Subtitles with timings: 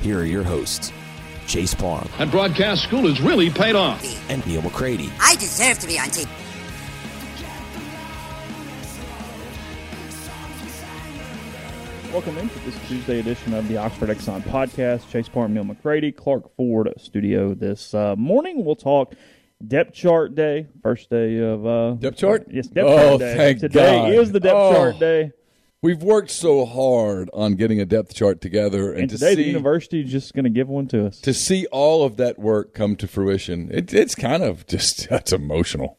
[0.00, 0.92] here are your hosts,
[1.46, 2.08] Chase Parham.
[2.18, 4.02] And broadcast school has really paid off.
[4.30, 5.10] and Neil McCready.
[5.20, 6.28] I deserve to be on TV.
[12.12, 15.08] Welcome into this Tuesday edition of the Oxford Exxon podcast.
[15.10, 17.54] Chase Parham, Neil McCready, Clark Ford studio.
[17.54, 19.14] This uh, morning we'll talk
[19.64, 22.46] depth chart day, first day of uh, Depth chart?
[22.50, 23.36] Yes, depth Oh, chart day.
[23.36, 24.12] thank Today God.
[24.14, 24.74] is the depth Oh.
[24.74, 25.30] chart day,
[25.82, 29.44] We've worked so hard on getting a depth chart together, and, and to today the
[29.44, 31.18] see university is just going to give one to us.
[31.20, 35.32] to see all of that work come to fruition, it, it's kind of just that's
[35.32, 35.96] emotional.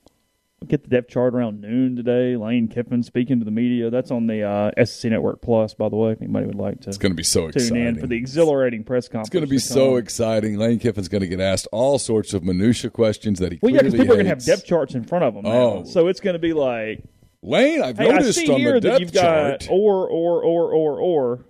[0.59, 2.35] We'll get the depth chart around noon today.
[2.35, 3.89] Lane Kiffin speaking to the media.
[3.89, 6.11] That's on the uh, SEC Network Plus, by the way.
[6.11, 7.87] If anybody would like to It's going to be so tune exciting.
[7.87, 10.57] in for the exhilarating press conference, it's going to be so exciting.
[10.59, 13.79] Lane Kiffin's going to get asked all sorts of minutia questions that he Well, yeah,
[13.79, 15.45] because people are going to have depth charts in front of them.
[15.45, 15.51] Now.
[15.51, 15.83] Oh.
[15.85, 17.03] So it's going to be like,
[17.43, 19.67] Lane, I've Hey, I noticed see on here the that depth you've got chart.
[19.69, 21.45] or, or, or, or, or.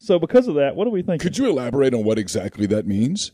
[0.00, 1.22] So because of that, what do we think?
[1.22, 3.32] Could you elaborate on what exactly that means?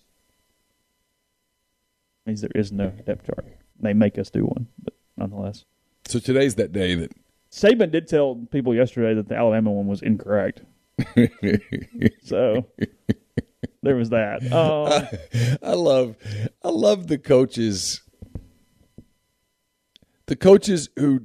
[2.27, 3.47] means there is no depth chart.
[3.81, 5.65] They make us do one, but nonetheless.
[6.09, 7.13] So today's that day that
[7.53, 10.63] Saban did tell people yesterday that the Alabama one was incorrect.
[12.25, 12.67] so
[13.83, 14.43] there was that.
[14.53, 16.17] Um, I love
[16.65, 18.03] I love the coaches
[20.27, 21.23] the coaches who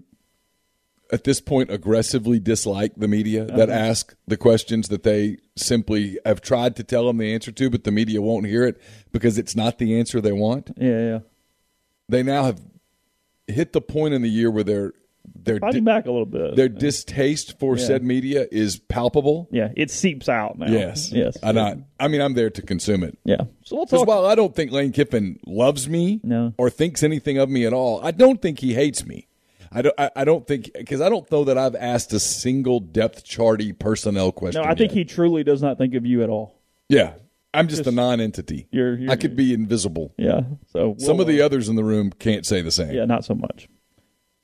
[1.12, 3.78] at this point aggressively dislike the media that Uh-huh.
[3.90, 7.84] ask the questions that they simply have tried to tell them the answer to but
[7.84, 8.80] the media won't hear it
[9.12, 10.72] because it's not the answer they want.
[10.78, 11.20] yeah, yeah.
[12.10, 12.60] They now have
[13.48, 14.94] hit the point in the year where their
[15.36, 16.56] their Fighting di- back a little bit.
[16.56, 17.86] their distaste for Yeah.
[17.86, 19.48] said media is palpable.
[19.52, 20.68] yeah, it seeps out now.
[20.72, 21.12] Yes.
[21.12, 21.38] Yes.
[21.44, 23.18] I not I mean I'm there to consume it.
[23.24, 23.42] Yeah.
[23.64, 24.08] So we'll talk.
[24.08, 26.54] while I don't think Lane Kiffin loves me No.
[26.58, 29.28] or thinks anything of me at all, I don't think he hates me.
[29.72, 29.96] I don't.
[29.98, 33.78] I, I don't think because I don't know that I've asked a single depth charty
[33.78, 34.62] personnel question.
[34.62, 34.98] no, I think yet.
[34.98, 36.60] he truly does not think of you at all.
[36.90, 37.14] Yeah,
[37.54, 38.68] I'm just, a Just- non-entity.
[38.72, 40.14] You're, you're I could be invisible.
[40.18, 40.42] Yeah.
[40.68, 42.92] So Some we'll, of the uh, others in the room can't say the same.
[42.92, 43.70] Yeah, not so much.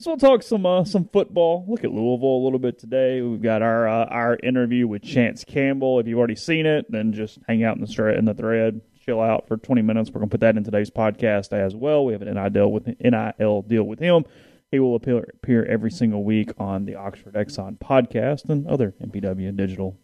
[0.00, 1.64] So we'll talk some uh, some football.
[1.68, 3.20] Look at Louisville a little bit today.
[3.20, 5.98] We've got our uh, our interview with Chance Campbell.
[5.98, 8.80] If you've already seen it, then just hang out in the thread in the thread,
[9.04, 10.10] chill out for 20 minutes.
[10.10, 12.04] We're gonna put that in today's podcast as well.
[12.04, 14.24] We have an NIL deal with NIL deal with him.
[14.70, 19.98] He will appear, every single week on the Oxford Exxon podcast and other MPW digital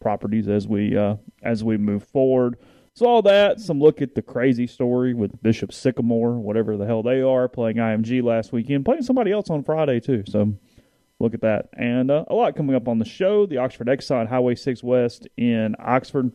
[0.00, 2.56] properties as we uh, as we move forward.
[2.94, 7.04] So all that, some look at the crazy story with Bishop Sycamore, whatever the hell
[7.04, 10.24] they are, playing IMG last weekend, playing somebody else on Friday too.
[10.26, 10.54] So
[11.20, 13.46] look at that, and uh, a lot coming up on the show.
[13.46, 16.32] The Oxford Exxon Highway Six West in Oxford.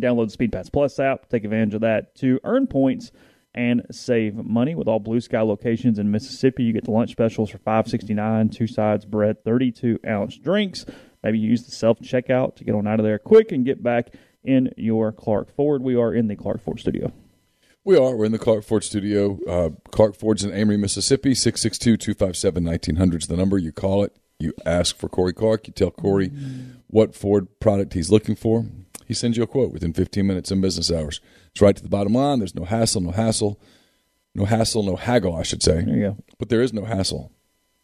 [0.00, 3.12] Download the Speed Pass Plus app, take advantage of that to earn points
[3.54, 6.64] and save money with all Blue Sky locations in Mississippi.
[6.64, 10.36] You get the lunch specials for five sixty nine, two sides bread, thirty two ounce
[10.36, 10.86] drinks.
[11.22, 13.82] Maybe you use the self checkout to get on out of there quick and get
[13.82, 15.82] back in your Clark Ford.
[15.82, 17.12] We are in the Clark Ford studio.
[17.84, 18.16] We are.
[18.16, 19.40] We're in the Clark Ford studio.
[19.48, 21.32] Uh, Clark Ford's in Amory, Mississippi.
[21.32, 23.58] 662-257-1900 is the number.
[23.58, 24.14] You call it.
[24.38, 25.66] You ask for Corey Clark.
[25.66, 26.30] You tell Corey
[26.86, 28.66] what Ford product he's looking for.
[29.06, 31.20] He sends you a quote within 15 minutes in business hours.
[31.52, 32.38] It's right to the bottom line.
[32.38, 33.60] There's no hassle, no hassle,
[34.34, 35.82] no hassle, no haggle, I should say.
[35.84, 36.16] There you go.
[36.38, 37.30] But there is no hassle.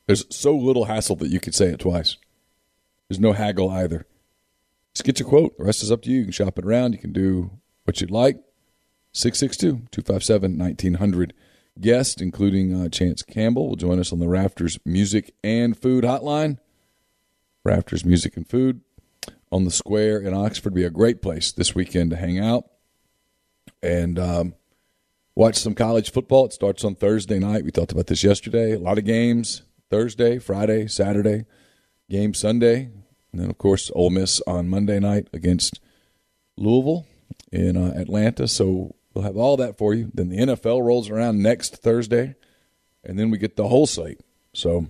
[0.07, 2.17] There's so little hassle that you could say it twice.
[3.09, 4.07] There's no haggle either.
[4.95, 5.57] Just get your quote.
[5.59, 6.21] The rest is up to you.
[6.21, 6.95] You can shop it around.
[6.95, 7.51] You can do
[7.85, 8.39] what you'd like.
[9.13, 11.35] 662 257 1900.
[11.79, 16.59] guests, including uh, Chance Campbell, will join us on the Rafters Music and Food Hotline.
[17.65, 18.81] Rafters Music and Food
[19.53, 22.65] on the square in Oxford be a great place this weekend to hang out
[23.83, 24.55] and um,
[25.35, 26.47] watch some college football.
[26.47, 27.65] It starts on Thursday night.
[27.65, 28.73] We talked about this yesterday.
[28.73, 31.47] A lot of games Thursday, Friday, Saturday,
[32.11, 32.91] game Sunday,
[33.33, 35.81] and then of course Ole Miss on Monday night against
[36.57, 37.07] Louisville
[37.53, 38.49] in uh, Atlanta.
[38.49, 40.11] So we'll have all that for you.
[40.13, 42.35] Then the NFL rolls around next Thursday,
[43.05, 44.21] and then we get the whole slate.
[44.53, 44.89] So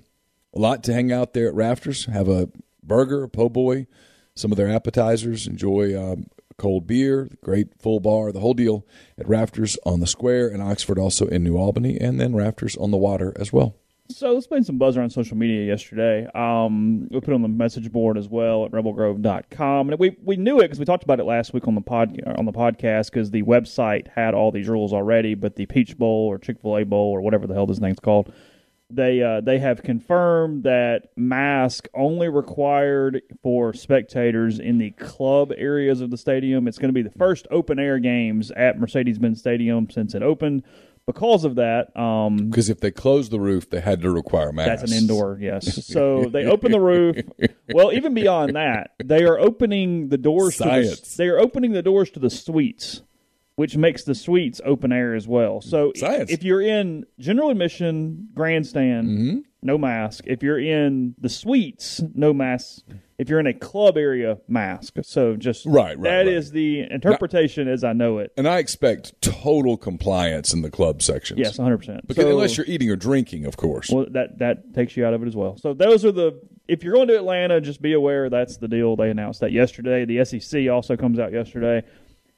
[0.55, 2.07] a lot to hang out there at Rafters.
[2.07, 2.49] Have a
[2.83, 3.87] burger, a po' boy,
[4.35, 5.47] some of their appetizers.
[5.47, 6.27] Enjoy um,
[6.59, 10.99] cold beer, great full bar, the whole deal at Rafters on the Square in Oxford,
[10.99, 13.77] also in New Albany, and then Rafters on the Water as well.
[14.11, 16.27] So let's made some buzz around social media yesterday.
[16.35, 19.91] Um, we put on the message board as well at rebelgrove.com.
[19.91, 22.19] And we, we knew it because we talked about it last week on the pod
[22.25, 26.27] on the podcast because the website had all these rules already, but the Peach Bowl
[26.27, 28.33] or Chick fil A Bowl or whatever the hell this thing's called
[28.91, 36.01] they uh, they have confirmed that mask only required for spectators in the club areas
[36.01, 36.67] of the stadium.
[36.67, 40.63] It's going to be the first open air games at Mercedes-Benz Stadium since it opened.
[41.07, 44.83] Because of that, um, because if they closed the roof, they had to require masks.
[44.83, 45.87] That's an indoor, yes.
[45.91, 47.17] So they open the roof.
[47.73, 50.57] Well, even beyond that, they are opening the doors.
[50.57, 51.01] Science.
[51.01, 53.01] To the, they are opening the doors to the suites
[53.59, 55.61] which makes the suites open air as well.
[55.61, 56.31] So Science.
[56.31, 59.39] if you're in general admission grandstand, Mm-hmm.
[59.63, 60.23] no mask.
[60.29, 62.85] If you're in the suites, no mask.
[63.19, 64.95] If you're in a club area, mask.
[65.03, 66.29] So just Right, right, That right.
[66.29, 68.33] is the interpretation as I know it.
[68.37, 71.41] And I expect total compliance in the club sections.
[71.41, 71.79] Yes, 100.
[71.79, 73.91] percent Because unless you're eating or drinking, of course.
[73.91, 75.57] well, that that takes you out of it as well.
[75.57, 76.41] So those are the.
[76.69, 78.95] If you're going to Atlanta, just be aware that's the deal.
[78.95, 80.05] They announced that yesterday.
[80.05, 81.83] The SEC also comes out yesterday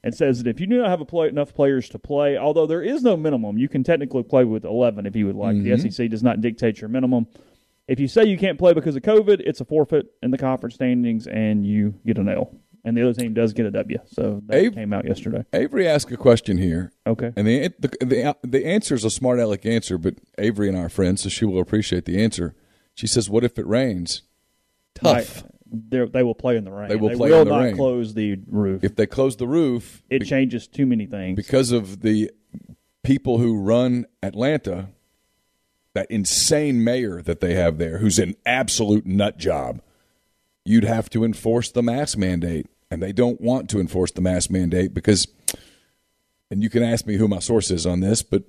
[0.03, 2.67] and says that if you do not have a play, enough players to play, although
[2.67, 5.57] there is no minimum, you can technically play with 11 if you would like.
[5.57, 5.83] Mm-hmm.
[5.83, 7.27] The SEC does not dictate your minimum.
[7.87, 10.77] If you say you can't play because of COVID, it's a forfeit in the conference
[10.77, 12.55] standings, and you get an L.
[12.85, 13.99] And the other team does get a W.
[14.07, 15.45] So that Abe- came out yesterday.
[15.53, 16.93] Avery asked a question here.
[17.07, 17.33] Okay.
[17.37, 20.87] And the, the the the answer is a smart aleck answer, but Avery and our
[20.87, 22.55] are friends, so she will appreciate the answer.
[22.95, 24.23] She says, "What if it rains?"
[24.95, 25.43] Tough.
[25.43, 26.89] They're- They will play in the rain.
[26.89, 27.77] They will play in the not rain.
[27.77, 28.83] close the roof.
[28.83, 31.37] If they close the roof, it be- changes too many things.
[31.37, 32.31] because of the
[33.03, 34.89] people who run Atlanta,
[35.95, 39.81] that insane mayor that they have there, who's an absolute nut job,
[40.65, 42.67] you'd have to enforce the mask mandate.
[42.93, 45.29] And they don't want to enforce the mask mandate because,
[46.51, 48.43] and you can ask me who my source is on this, but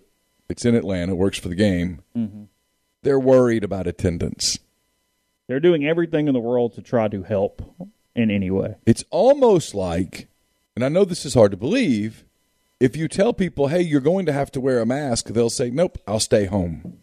[0.49, 2.01] it's in Atlanta, works for the game.
[2.17, 2.43] Mm-hmm.
[3.03, 4.57] They're worried about attendance.
[5.51, 7.61] They're doing everything in the world to try to help
[8.15, 8.75] in any way.
[8.85, 10.29] It's almost like,
[10.77, 12.23] and I know this is hard to believe,
[12.79, 15.69] if you tell people, hey, you're going to have to wear a mask, they'll say,
[15.69, 16.99] nope, I'll stay home.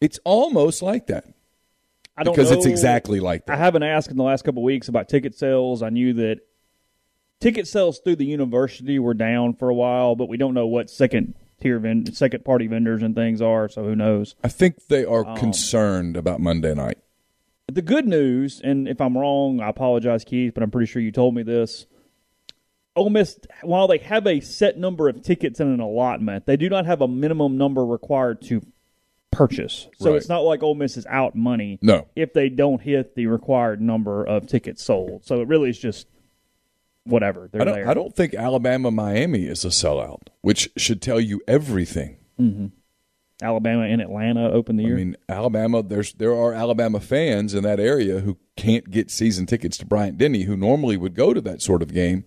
[0.00, 1.24] It's almost like that
[2.16, 3.54] I don't because it's exactly like that.
[3.54, 5.82] I haven't asked in the last couple of weeks about ticket sales.
[5.82, 6.38] I knew that
[7.40, 10.88] ticket sales through the university were down for a while, but we don't know what
[10.88, 13.68] second tier vend- second party vendors and things are.
[13.68, 14.34] So who knows?
[14.42, 16.98] I think they are Um, concerned about Monday night.
[17.72, 21.12] The good news, and if I'm wrong, I apologize, Keith, but I'm pretty sure you
[21.12, 21.86] told me this.
[22.96, 26.68] Ole Miss, while they have a set number of tickets in an allotment, they do
[26.68, 28.62] not have a minimum number required to
[29.30, 29.86] purchase.
[29.98, 30.16] So Right.
[30.16, 32.06] it's not like Ole Miss is out money No.
[32.16, 35.24] if they don't hit the required number of tickets sold.
[35.24, 36.08] So it really is just
[37.04, 37.48] whatever.
[37.50, 37.88] They're I don't, there.
[37.88, 42.18] I don't think Alabama Miami is a sellout, which should tell you everything.
[43.42, 44.94] Alabama and Atlanta open the year.
[44.94, 45.82] I mean, Alabama.
[45.82, 50.18] There's there are Alabama fans in that area who can't get season tickets to Bryant
[50.18, 52.24] Denny, who normally would go to that sort of game,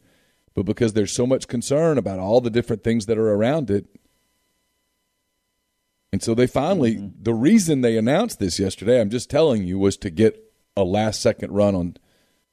[0.53, 3.85] but because there's so much concern about all the different things that are around it,
[6.11, 6.95] and so they finally.
[6.95, 7.23] Mm-hmm.
[7.23, 10.39] The reason they announced this yesterday, I'm just telling you, was to get
[10.75, 11.97] a last second run on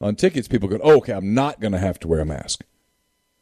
[0.00, 0.48] on tickets.
[0.48, 2.64] People go, oh, okay, I'm not going to have to wear a mask.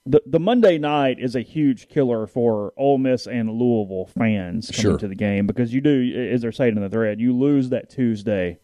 [0.06, 4.80] the the Monday night is a huge killer for Ole Miss and Louisville fans coming
[4.82, 4.98] Sure.
[4.98, 7.90] to the game because you do, as they're saying in the thread, you lose that
[7.90, 8.58] Tuesday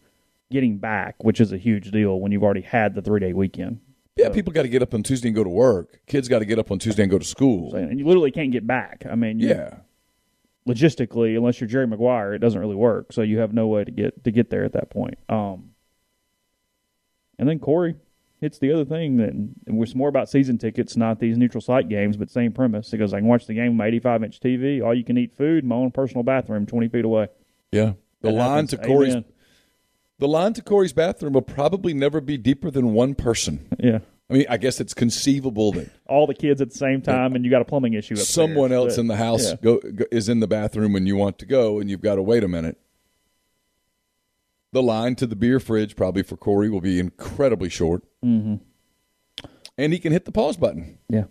[0.51, 3.79] getting back, which is a huge deal when you've already had the three day weekend.
[4.15, 5.99] Yeah, people got to get up on Tuesday and go to work.
[6.07, 7.75] Kids got to get up on Tuesday and go to school.
[7.75, 9.03] And you literally can't get back.
[9.09, 9.79] I mean, you- Yeah.
[10.67, 13.11] logistically, unless you're Jerry Maguire, it doesn't really work.
[13.13, 15.17] So you have no way to get to get there at that point.
[15.29, 15.71] Um,
[17.39, 17.95] and then Corey
[18.41, 21.87] hits the other thing that and it's more about season tickets, not these neutral site
[21.89, 22.91] games, but same premise.
[22.91, 25.17] He goes, I can watch the game on my 85 inch TV, all you can
[25.17, 27.27] eat food, my own personal bathroom, 20 feet away.
[27.71, 27.93] Yeah.
[28.21, 28.69] The That line happens.
[28.71, 29.25] to Corey's Amen.
[30.17, 33.67] The line to Corey's bathroom will probably never be deeper than one person.
[33.79, 33.99] Yeah.
[34.29, 37.43] I mean, I guess it's conceivable that All the kids at the same time, and
[37.43, 38.13] you got a plumbing issue.
[38.13, 38.29] Upstairs.
[38.29, 39.55] someone else But, in the house yeah.
[39.61, 42.21] go, go, is in the bathroom when you want to go, and you've got to
[42.23, 42.77] wait a minute.
[44.71, 48.03] The line to the beer fridge, probably for Corey, will be incredibly short.
[48.23, 48.55] Mm-hmm.
[49.77, 50.97] And he can hit the pause button.
[51.09, 51.25] Yeah.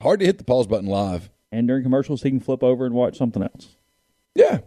[0.00, 1.30] Hard to hit the pause button live.
[1.50, 3.76] And during commercials, he can flip over and watch something else.
[4.34, 4.60] Yeah.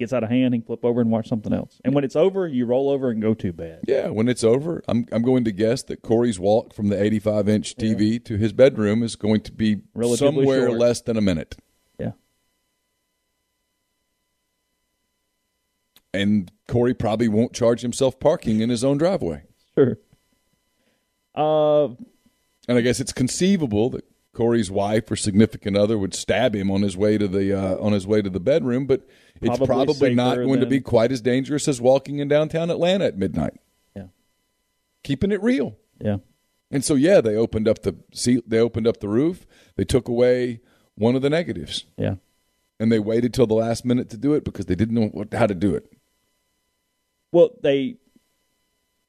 [0.00, 1.80] Gets out of hand, he can flip over and watch something else.
[1.84, 3.84] And when it's over, you roll over and go to bed.
[3.86, 7.48] Yeah, when it's over, I'm I'm going to guess that Corey's walk from the 85
[7.48, 10.80] inch TV to his bedroom is going to be Relatively somewhere short.
[10.80, 11.56] less than a minute.
[12.00, 12.12] Yeah.
[16.14, 19.42] And Corey probably won't charge himself parking in his own driveway.
[19.74, 19.98] Sure.
[21.34, 21.86] Uh,
[22.68, 26.82] And I guess it's conceivable that Corey's wife or significant other would stab him on
[26.82, 29.06] his way to the uh, on his way to the bedroom, but
[29.36, 33.04] it's Probably probably not going to be quite as dangerous as walking in downtown Atlanta
[33.06, 33.54] at midnight.
[33.94, 34.06] Yeah.
[35.02, 35.76] Keeping it real.
[36.00, 36.18] yeah.
[36.70, 39.46] And so yeah, they opened up the see they opened up the roof.
[39.76, 40.60] They took away
[40.96, 42.16] one of the negatives, Yeah.
[42.80, 45.32] and they waited till the last minute to do it because they didn't know what,
[45.34, 45.92] how to do it.
[47.34, 47.96] Well, they.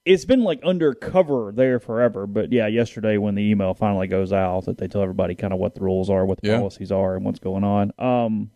[0.03, 4.65] It's been like undercover there forever, but yeah, yesterday when the email finally goes out,
[4.65, 6.57] that they tell everybody kind of what the rules are, what the Yeah.
[6.57, 7.91] policies are, and what's going on.
[7.97, 8.51] Um,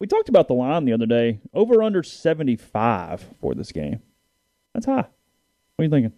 [0.00, 1.40] we talked about the line the other day.
[1.52, 4.00] Over under seventy five for this game.
[4.74, 5.06] That's high.
[5.76, 6.12] What are you thinking?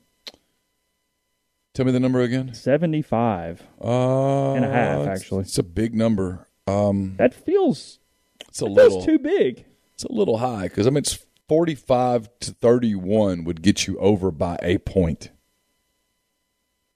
[1.75, 2.55] Tell me the number again.
[2.55, 3.63] Seventy five.
[3.83, 5.43] Uh, And a half, it's- actually.
[5.43, 6.49] It's a big number.
[6.67, 8.01] Um, That feels
[8.49, 8.91] it's a that little.
[9.03, 9.65] feels too big.
[9.95, 14.31] It's a little high because I mean it's forty-five to thirty-one would get you over
[14.31, 15.31] by a point.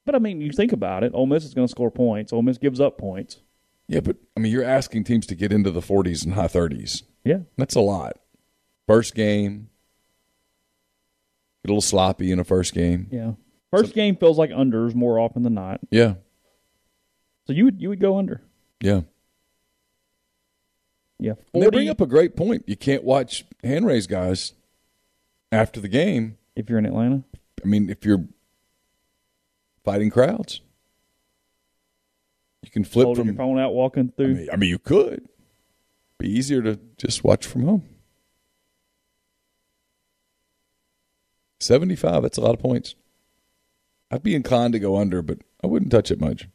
[0.07, 1.12] But I mean, you think about it.
[1.14, 2.33] Ole Miss is going to score points.
[2.33, 3.38] Ole Miss gives up points.
[3.87, 7.02] Yeah, but I mean you're asking teams to get into the forties and high thirties.
[7.25, 7.40] Yeah.
[7.57, 8.16] That's a lot.
[8.87, 9.69] First game,
[11.62, 13.09] get a little sloppy in a first game.
[13.11, 13.33] Yeah.
[13.71, 15.80] First game feels like unders more often than not.
[15.92, 16.14] Yeah,
[17.47, 18.42] So you would you would go under.
[18.80, 19.02] yeah.
[21.20, 21.34] Yeah.
[21.52, 22.64] 40, they bring up a great point.
[22.66, 24.54] You can't watch hand raise guys
[25.52, 26.38] after the game.
[26.56, 27.22] if you're in Atlanta.
[27.62, 28.24] I mean, if you're
[29.84, 30.60] fighting crowds,
[32.62, 33.28] you can flip Holding from.
[33.28, 34.34] your phone out, walking I through.
[34.34, 35.28] mean, I mean, you could.
[36.18, 37.84] Be easier to just watch from home.
[41.60, 42.22] Seventy-five.
[42.22, 42.94] That's a lot of points.
[44.10, 46.48] I'd be inclined to go under, but I wouldn't touch it much.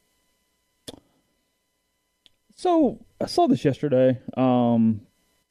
[2.65, 4.19] So I saw this yesterday.
[4.35, 5.01] Um,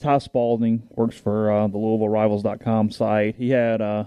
[0.00, 3.36] Ty Spalding works for uh, the LouisvilleRivals.com site.
[3.36, 4.06] He had uh,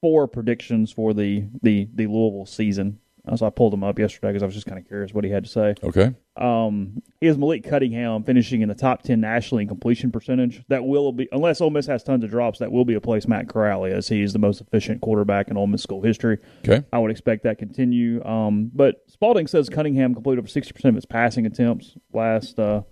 [0.00, 2.98] four predictions for the the the Louisville season.
[3.36, 5.30] So I pulled him up yesterday because I was just kind of curious what he
[5.30, 5.74] had to say.
[5.82, 6.14] Okay.
[6.36, 10.64] Um, he has Malik Cunningham finishing in the top ten nationally in completion percentage.
[10.68, 12.58] That will be unless Ole Miss has tons of drops.
[12.58, 15.66] That will be a place Matt Corrali as he's the most efficient quarterback in Ole
[15.66, 16.38] Miss school history.
[16.66, 16.84] Okay.
[16.92, 18.24] I would expect that continue.
[18.24, 22.82] Um, but Spalding says Cunningham completed over sixty percent of his passing attempts last, uh,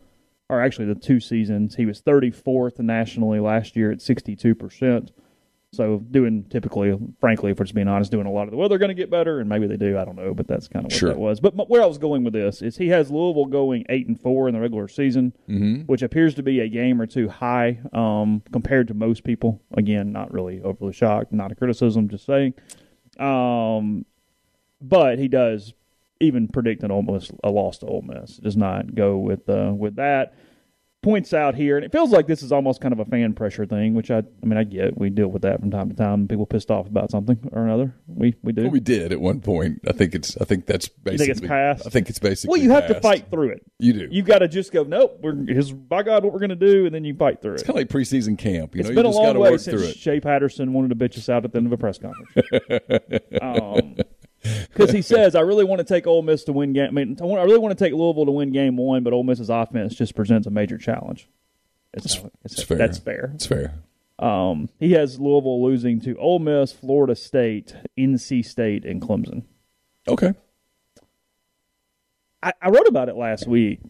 [0.50, 1.76] or actually the two seasons.
[1.76, 5.10] He was thirty fourth nationally last year at sixty two percent.
[5.72, 8.70] So doing typically, frankly, if we're just being honest, doing a lot of the well,
[8.70, 9.98] they're going to get better, and maybe they do.
[9.98, 11.10] I don't know, but that's kind of what Sure.
[11.10, 11.40] that was.
[11.40, 14.18] But m- where I was going with this is he has Louisville going eight and
[14.18, 15.82] four in the regular season, Mm-hmm.
[15.82, 19.60] which appears to be a game or two high um, compared to most people.
[19.76, 22.54] Again, not really overly shocked, not a criticism, just saying.
[23.18, 24.06] Um,
[24.80, 25.74] but he does
[26.20, 28.38] even predict an almost a loss to Ole Miss.
[28.38, 30.34] Does not go with uh, with that.
[31.00, 33.64] Points out here, and it feels like this is almost kind of a fan pressure
[33.64, 34.98] thing, which I, I mean, I get.
[34.98, 36.26] We deal with that from time to time.
[36.26, 37.94] People pissed off about something or another.
[38.08, 38.62] We we do.
[38.62, 39.80] Well, we did at one point.
[39.86, 40.36] I think it's.
[40.38, 41.26] I think that's basically.
[41.26, 41.86] think it's passed?
[41.86, 42.50] I think it's basically.
[42.50, 43.64] well, you have to fight through it.
[43.78, 44.08] You do.
[44.10, 44.82] You got to just go.
[44.82, 45.20] Nope.
[45.22, 47.60] We're here's by God what we're going to do, and then you fight through it.
[47.60, 48.74] it's kind of like preseason camp.
[48.74, 49.96] You It's know, been you a just long way since through it.
[49.96, 53.22] Shea Patterson wanted to bitch us out at the end of a press conference.
[53.40, 53.96] Um,
[54.72, 56.88] Because he says, I really want to take Ole Miss to win game.
[56.88, 59.12] I mean, I want- I really want to take Louisville to win game one, but
[59.12, 61.28] Ole Miss's offense just presents a major challenge.
[61.94, 62.78] It's, it's- It's fair.
[62.78, 63.30] That's fair.
[63.34, 63.74] It's fair.
[64.18, 69.44] Um, he has Louisville losing to Ole Miss, Florida State, NC State, and Clemson.
[70.08, 70.32] Okay.
[72.42, 73.80] I, I wrote about it last week.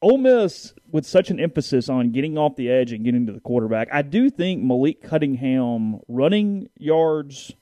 [0.00, 3.40] Ole Miss, with such an emphasis on getting off the edge and getting to the
[3.40, 7.52] quarterback, I do think Malik Cunningham running yards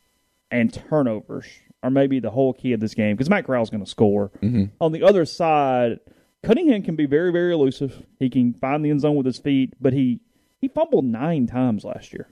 [0.50, 1.47] and turnovers
[1.82, 4.30] are maybe the whole key of this game because Matt Corral's going to score.
[4.42, 4.64] Mm-hmm.
[4.80, 5.99] On the other side,
[6.42, 8.02] Cunningham can be very, very elusive.
[8.18, 10.20] He can find the end zone with his feet, but he
[10.60, 12.28] he fumbled nine times last year.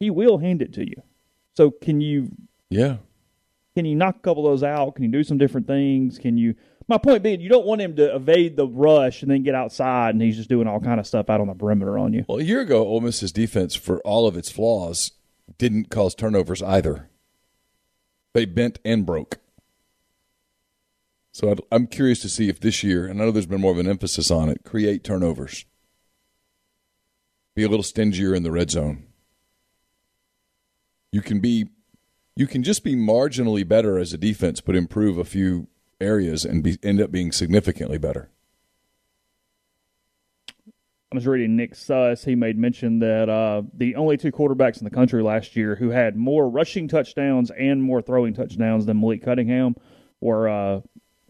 [0.00, 1.02] He will hand it to you.
[1.54, 2.30] So can you
[2.70, 2.96] Yeah.
[3.74, 4.94] can you knock a couple of those out?
[4.94, 6.18] Can you do some different things?
[6.18, 6.54] Can you?
[6.88, 10.10] My point being, you don't want him to evade the rush and then get outside
[10.14, 12.24] and he's just doing all kind of stuff out on the perimeter on you.
[12.28, 15.10] Well, a year ago, Ole Miss's defense, for all of its flaws,
[15.58, 17.10] didn't cause turnovers either.
[18.36, 19.38] They bent and broke.
[21.32, 23.72] So I'd, I'm curious to see if this year, and I know there's been more
[23.72, 25.64] of an emphasis on it, create turnovers.
[27.54, 29.06] Be a little stingier in the red zone.
[31.12, 31.70] You can be,
[32.36, 36.62] you can just be marginally better as a defense, but improve a few areas and
[36.62, 38.28] be, end up being significantly better.
[41.12, 42.24] I was reading Nick Suss.
[42.24, 45.90] He made mention that uh, the only two quarterbacks in the country last year who
[45.90, 49.76] had more rushing touchdowns and more throwing touchdowns than Malik Cunningham
[50.20, 50.80] were uh,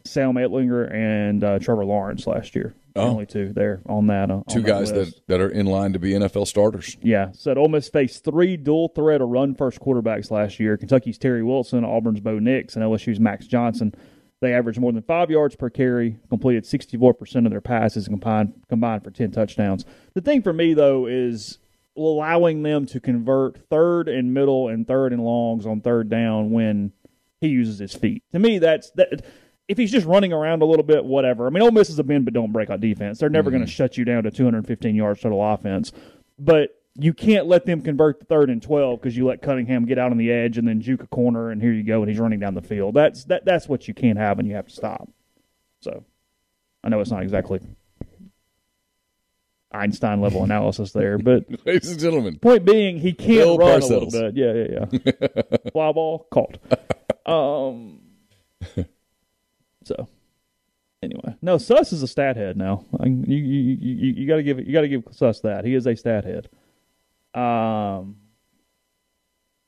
[0.04, 2.74] Sam Ehlinger and uh, Trevor Lawrence last year.
[2.96, 3.08] Oh.
[3.10, 4.30] only two there on that.
[4.30, 5.22] Uh, Two on guys that, that, list.
[5.26, 6.96] that are in line to be NFL starters.
[7.02, 10.78] Yeah, said Ole Miss faced three dual threat or run first quarterbacks last year.
[10.78, 13.94] Kentucky's Terry Wilson, Auburn's Bo Nix, and LSU's Max Johnson.
[14.40, 18.52] They averaged more than five yards per carry, completed 64% of their passes, and combined,
[18.68, 19.84] combined for 10 touchdowns.
[20.14, 21.58] The thing for me, though, is
[21.96, 26.92] allowing them to convert third and middle and third and longs on third down when
[27.40, 28.22] he uses his feet.
[28.32, 29.24] To me, that's that.
[29.68, 31.46] If he's just running around a little bit, whatever.
[31.46, 33.18] I mean, Ole Miss is a bend but don't break out defense.
[33.18, 33.74] They're never going to mm-hmm.
[33.74, 35.90] shut you down to 215 yards total offense.
[36.38, 39.98] But you can't let them convert the third and 12 because you let Cunningham get
[39.98, 42.18] out on the edge and then juke a corner and here you go and he's
[42.18, 42.94] running down the field.
[42.94, 45.08] That's that that's what you can't have and you have to stop.
[45.80, 46.04] So
[46.82, 47.60] I know it's not exactly
[49.72, 53.90] Einstein level analysis there, but Ladies and gentlemen, point being he can Bill run Parcells.
[53.90, 54.36] a little bit.
[54.36, 54.86] Yeah, yeah,
[55.50, 55.70] yeah.
[55.72, 56.58] Fly ball caught.
[57.26, 58.00] Um.
[59.84, 60.08] So
[61.02, 62.84] anyway, no, Suss is a stat head now.
[62.98, 64.66] I, you you you, you got to give it.
[64.66, 65.64] You got to give Suss that.
[65.64, 66.48] He is a stat head.
[67.36, 68.16] Um.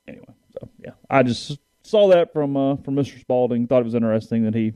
[0.07, 0.25] Anyway,
[0.59, 3.21] so yeah, I just saw that from uh, from Mr.
[3.21, 3.67] Spalding.
[3.67, 4.73] Thought it was interesting that he,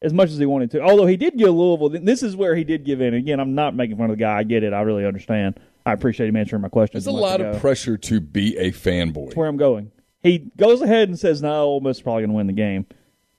[0.00, 1.88] as much as he wanted to, although he did give Louisville.
[1.88, 3.14] This is where he did give in.
[3.14, 4.38] Again, I'm not making fun of the guy.
[4.38, 4.72] I get it.
[4.72, 5.58] I really understand.
[5.84, 7.04] I appreciate him answering my questions.
[7.04, 9.26] there's a lot of pressure to be a fanboy.
[9.26, 9.90] That's where I'm going.
[10.22, 12.86] He goes ahead and says, "No, Ole Miss is probably going to win the game,"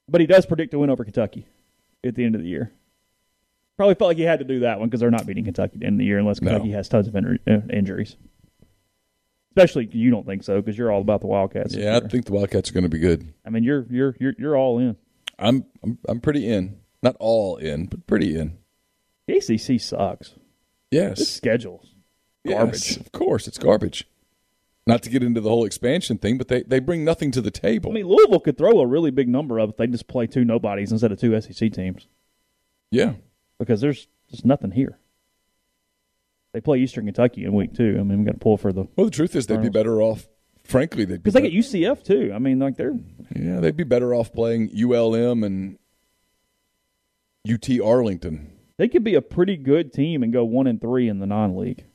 [0.10, 1.46] but he does predict a win over Kentucky
[2.04, 2.72] at the end of the year.
[3.78, 5.80] Probably felt like he had to do that one because they're not beating Kentucky at
[5.80, 6.52] the end of the year unless No.
[6.52, 8.18] Kentucky has tons of injury, uh, injuries.
[9.52, 11.74] Especially you don't think so because you're all about the Wildcats.
[11.76, 13.34] Yeah, I think the Wildcats are going to be good.
[13.46, 14.96] I mean you're you're you're you're all in.
[15.38, 16.78] I'm I'm I'm pretty in.
[17.02, 18.58] Not all in, but pretty in.
[19.28, 20.34] The ACC sucks.
[20.92, 21.20] Yes.
[21.20, 21.94] This schedule's
[22.44, 22.98] Yes, garbage.
[22.98, 24.08] of course, it's garbage.
[24.88, 27.52] Not to get into the whole expansion thing, but they, they bring nothing to the
[27.52, 27.92] table.
[27.92, 30.46] I mean Louisville could throw a really big number up if they just play two
[30.46, 32.08] nobodies instead of two SEC teams.
[32.92, 33.14] yeah.
[33.58, 34.99] because there's just nothing here.
[36.60, 37.96] They play Eastern Kentucky in week two.
[37.98, 40.02] I mean, we got to pull for the Well, the truth is, they'd be better
[40.02, 40.28] off.
[40.66, 42.34] Frankly, they'd be because they bet- get UCF too.
[42.36, 43.00] I mean, like they're
[43.34, 45.78] yeah, they'd be better off playing ULM and
[47.50, 48.52] UT Arlington.
[48.76, 51.86] they could be a pretty good team and go one and three in the non-league.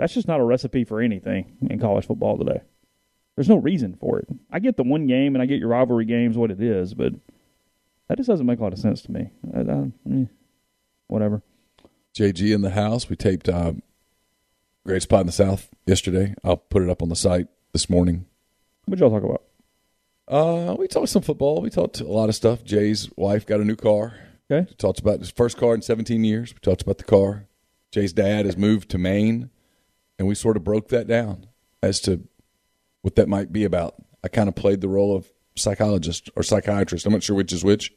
[0.00, 2.62] That's just not a recipe for anything in college football today.
[3.36, 4.26] There's no reason for it.
[4.50, 7.12] I get the one game and I get your rivalry games what it is, but
[8.08, 9.30] that just doesn't make a lot of sense to me.
[9.54, 10.24] I, I, eh,
[11.06, 11.40] whatever.
[12.16, 13.08] JG in the house.
[13.08, 13.72] We taped uh,
[14.86, 16.34] Great Spot in the South yesterday.
[16.42, 18.26] I'll put it up on the site this morning.
[18.86, 19.42] What y'all talk about?
[20.26, 21.60] Uh, we talked some football.
[21.60, 22.64] We talked a lot of stuff.
[22.64, 24.14] Jay's wife got a new car.
[24.50, 24.66] Okay.
[24.68, 26.52] We talked about his first car in 17 years.
[26.54, 27.46] We talked about the car.
[27.92, 29.50] Jay's dad has moved to Maine,
[30.18, 31.46] and we sort of broke that down
[31.82, 32.26] as to
[33.02, 33.94] what that might be about.
[34.22, 37.06] I kind of played the role of psychologist or psychiatrist.
[37.06, 37.92] I'm not sure which is which.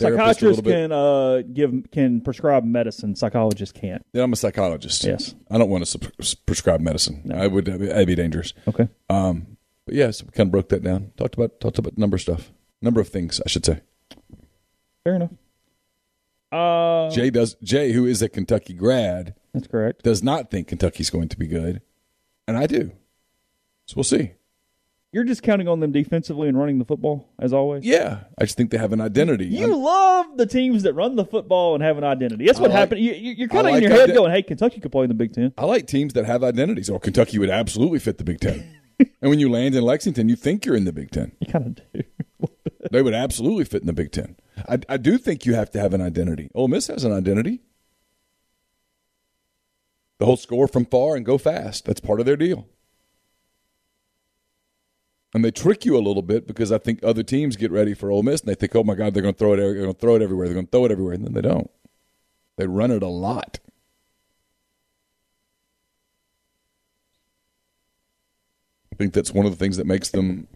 [0.00, 3.16] Psychiatrists can uh, give can prescribe medicine.
[3.16, 4.04] Psychologists can't.
[4.12, 5.04] Then I'm a psychologist.
[5.04, 5.34] Yes.
[5.50, 7.32] I don't want to sup- prescribe medicine.
[7.34, 7.64] I would.
[7.64, 8.54] That'd be dangerous.
[8.68, 8.88] Okay.
[9.10, 9.56] Um,
[9.86, 11.12] but yes, we kind of broke that down.
[11.16, 13.80] Talked about talked about number of stuff, number of things, I should say.
[15.02, 15.32] Fair enough.
[16.52, 17.56] Uh, Jay does.
[17.62, 20.02] Jay, who is a Kentucky grad, that's correct.
[20.04, 21.82] does not think Kentucky's going to be good,
[22.46, 22.92] and I do.
[23.86, 24.32] So we'll see.
[25.10, 27.82] You're just counting on them defensively and running the football as always.
[27.84, 29.46] Yeah, I just think they have an identity.
[29.46, 32.44] You I'm- love the teams that run the football and have an identity.
[32.44, 33.00] That's what like- happened.
[33.00, 35.32] You, you're kind of in your head going, "Hey, Kentucky could play in the Big
[35.32, 35.54] Ten.
[35.56, 36.90] I like teams that have identities.
[36.90, 38.80] Or Kentucky would absolutely fit the Big Ten.
[38.98, 41.32] and when you land in Lexington, you think you're in the Big Ten.
[41.40, 42.02] You kind of do.
[42.90, 44.36] They would absolutely fit in the Big Ten.
[44.68, 46.50] I, I do think you have to have an identity.
[46.54, 47.60] Ole Miss has an identity.
[50.18, 51.84] The whole score from far and go fast.
[51.84, 52.66] That's part of their deal.
[55.34, 58.10] And they trick you a little bit because I think other teams get ready for
[58.10, 59.56] Ole Miss and they think, "Oh my God, they're going to throw it.
[59.58, 60.46] They're going to throw it everywhere.
[60.46, 61.70] They're going to throw it everywhere." And then they don't.
[62.56, 63.58] They run it a lot.
[68.92, 70.48] I think that's one of the things that makes them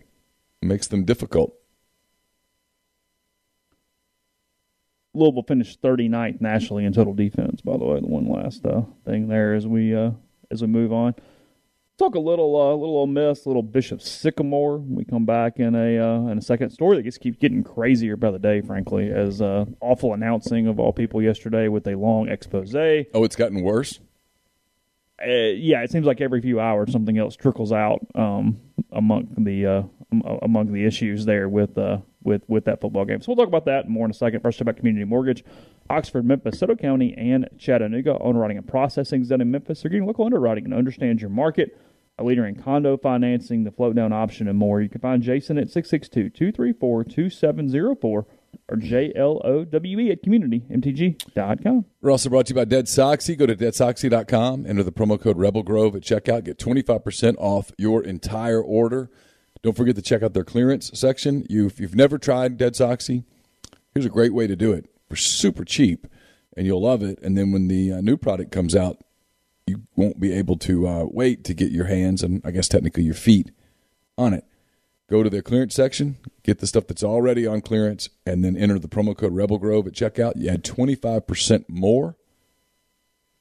[0.63, 1.55] makes them difficult.
[5.15, 7.61] Louisville finished 39th nationally in total defense.
[7.61, 10.13] By the way, the one last uh, thing there as we uh,
[10.51, 11.15] as we move on.
[11.99, 14.79] Talk a little, uh, little Ole Miss, little Bishop Sycamore.
[14.79, 18.17] We come back in a uh, in a second story that just keeps getting crazier
[18.17, 18.63] by the day.
[18.63, 22.75] Frankly, as uh, awful announcing of all people yesterday with a long expose.
[22.75, 24.01] Oh, it's gotten worse.
[25.23, 28.59] Uh, yeah, it seems like every few hours something else trickles out um,
[28.91, 29.83] among the uh,
[30.43, 33.21] among the issues there with uh, with with that football game.
[33.21, 34.41] So we'll talk about that more in a second.
[34.41, 35.45] First, about community mortgage,
[35.89, 38.19] Oxford, Memphis, Soto County, and Chattanooga.
[38.23, 39.83] Underwriting and processing is done in Memphis.
[39.83, 41.79] They're getting local underwriting and understand your market.
[42.19, 44.83] A leader in condo financing, the float down option, and more.
[44.83, 48.27] You can find Jason at 662 234 2704
[48.69, 51.85] or J-L-O-W-E at communitymtg.com.
[52.01, 53.37] We're also brought to you by Dead Soxy.
[53.37, 58.03] Go to deadsoxy.com, enter the promo code Rebel Grove at checkout, get 25% off your
[58.03, 59.11] entire order.
[59.63, 61.47] Don't forget to check out their clearance section.
[61.49, 63.25] You, if you've never tried Dead Soxy,
[63.95, 66.07] here's a great way to do it for super cheap,
[66.57, 67.21] and you'll love it.
[67.23, 68.99] And then when the uh, new product comes out,
[69.67, 73.05] you won't be able to uh, wait to get your hands and I guess technically
[73.05, 73.53] your feet
[74.19, 74.45] on it.
[75.09, 78.79] Go to their clearance section, get the stuff that's already on clearance, and then enter
[78.79, 80.33] the promo code Rebel Grove at checkout.
[80.37, 82.17] You add 25% more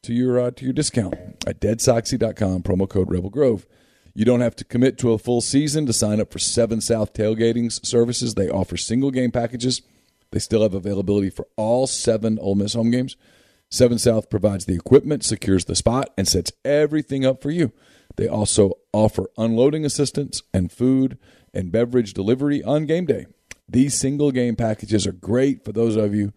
[0.03, 1.15] to your uh, to your discount
[1.47, 3.65] at deadsoxy.com, promo code Rebel Grove.
[4.13, 7.13] You don't have to commit to a full season to sign up for Seven South
[7.13, 8.35] Tailgating services.
[8.35, 9.81] They offer single game packages.
[10.31, 13.15] They still have availability for all seven Ole Miss home games.
[13.69, 17.71] Seven South provides the equipment, secures the spot, and sets everything up for you.
[18.17, 21.17] They also offer unloading assistance and food
[21.53, 23.27] and beverage delivery on game day.
[23.67, 26.33] These single game packages are great for those of you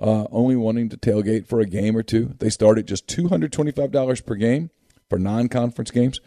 [0.00, 2.34] uh, only wanting to tailgate for a game or two.
[2.38, 4.70] They start at just $225 per game
[5.08, 6.20] for non conference games,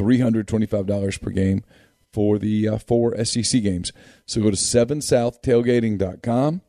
[0.00, 1.64] $325 per game
[2.12, 3.92] for the uh, four SEC games.
[4.26, 6.60] So go to 7southtailgating.com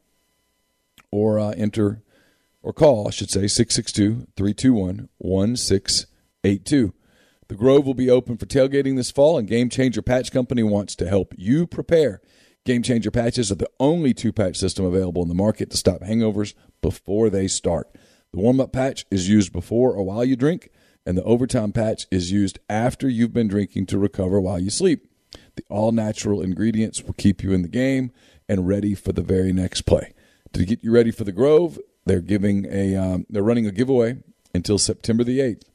[1.11, 2.03] or uh, enter
[2.63, 6.93] or call, I should say, 662 321 1682.
[7.47, 10.95] The Grove will be open for tailgating this fall, and Game Changer Patch Company wants
[10.95, 12.21] to help you prepare.
[12.63, 16.01] Game Changer patches are the only two patch system available in the market to stop
[16.01, 17.89] hangovers before they start.
[18.31, 20.69] The warm up patch is used before or while you drink,
[21.05, 25.07] and the overtime patch is used after you've been drinking to recover while you sleep.
[25.55, 28.11] The all natural ingredients will keep you in the game
[28.47, 30.13] and ready for the very next play.
[30.53, 34.17] To get you ready for the Grove, they're giving a um, they're running a giveaway
[34.53, 35.69] until September the eighth.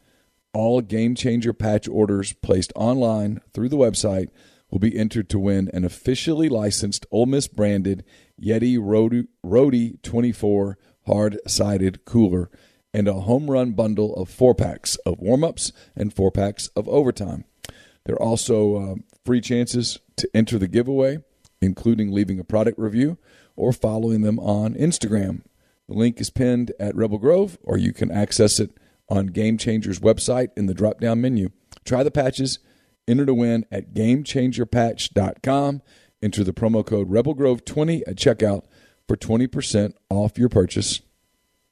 [0.52, 4.28] All game changer patch orders placed online through the website
[4.70, 8.04] will be entered to win an officially licensed Ole Miss branded
[8.40, 12.50] Yeti Roadie 24 hard sided cooler
[12.94, 16.88] and a home run bundle of four packs of warm ups and four packs of
[16.88, 17.44] overtime.
[18.04, 18.94] There are also uh,
[19.24, 21.18] free chances to enter the giveaway,
[21.60, 23.18] including leaving a product review
[23.56, 25.42] or following them on Instagram.
[25.88, 28.76] The link is pinned at Rebel Grove, or you can access it
[29.08, 31.50] on Game Changer's website in the drop down menu.
[31.84, 32.58] Try the patches,
[33.06, 35.82] enter to win at gamechangerpatch.com.
[36.22, 38.64] Enter the promo code RebelGrove20 at checkout
[39.06, 41.02] for 20% off your purchase.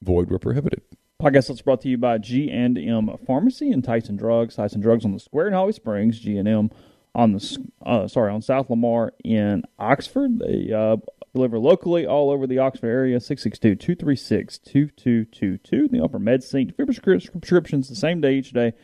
[0.02, 0.82] Void where prohibited.
[1.24, 4.56] Podcast that's brought to you by G&M Pharmacy and Tyson Drugs.
[4.56, 6.20] Tyson Drugs on the Square in Holly Springs.
[6.20, 6.70] G&M
[7.14, 10.38] on the uh, sorry on South Lamar in Oxford.
[10.38, 10.98] They uh,
[11.32, 13.16] deliver locally all over the Oxford area.
[13.16, 15.90] 662-236-2222.
[15.90, 18.74] They offer MedSync prescriptions the same day each day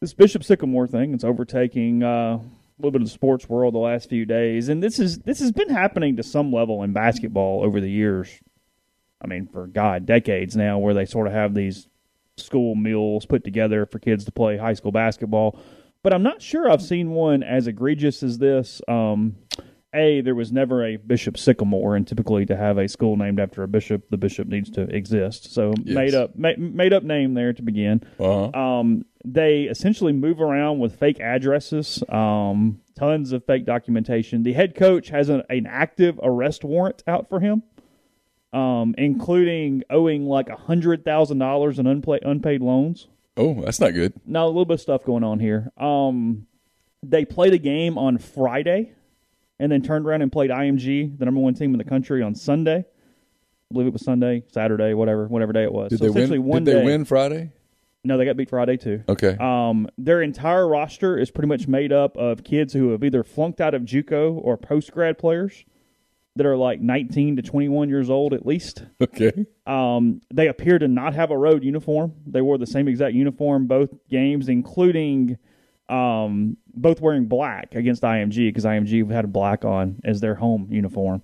[0.00, 2.40] this Bishop Sycamore thing, it's overtaking uh, a
[2.78, 5.52] little bit of the sports world the last few days, and this is this has
[5.52, 8.28] been happening to some level in basketball over the years.
[9.22, 11.88] I mean, for God, decades now, where they sort of have these
[12.36, 15.58] school meals put together for kids to play high school basketball.
[16.02, 18.82] But I'm not sure I've seen one as egregious as this.
[18.86, 19.36] Um,
[19.94, 23.62] a, there was never a Bishop Sycamore, and typically to have a school named after
[23.62, 25.54] a bishop, the bishop needs to exist.
[25.54, 25.94] So Yes.
[25.94, 28.02] made up, ma- made up name there to begin.
[28.20, 28.50] Uh-huh.
[28.52, 34.44] Um, they essentially move around with fake addresses, um, tons of fake documentation.
[34.44, 37.64] The head coach has an, an active arrest warrant out for him,
[38.52, 43.08] um, including owing like hundred thousand dollars in unpla- unpaid loans.
[43.36, 44.14] Oh, that's not good.
[44.24, 45.72] Now a little bit of stuff going on here.
[45.76, 46.46] Um,
[47.02, 48.92] they played a game on Friday,
[49.58, 52.36] and then turned around and played IMG, the number one team in the country, on
[52.36, 52.78] Sunday.
[52.78, 55.90] I believe it was Sunday, Saturday, whatever, whatever day it was.
[55.90, 56.62] Did so they essentially win?
[56.62, 56.84] Did they day.
[56.84, 57.50] win Friday?
[58.06, 59.02] No, they got beat Friday too.
[59.08, 59.36] Okay.
[59.40, 63.60] Um, their entire roster is pretty much made up of kids who have either flunked
[63.60, 65.64] out of JUCO or post grad players
[66.36, 68.84] that are like 19 to 21 years old at least.
[69.00, 69.46] okay.
[69.66, 72.12] Um, they appear to not have a road uniform.
[72.26, 75.38] They wore the same exact uniform both games, including
[75.88, 81.22] Um, both wearing black against IMG because IMG had black on as their home uniform.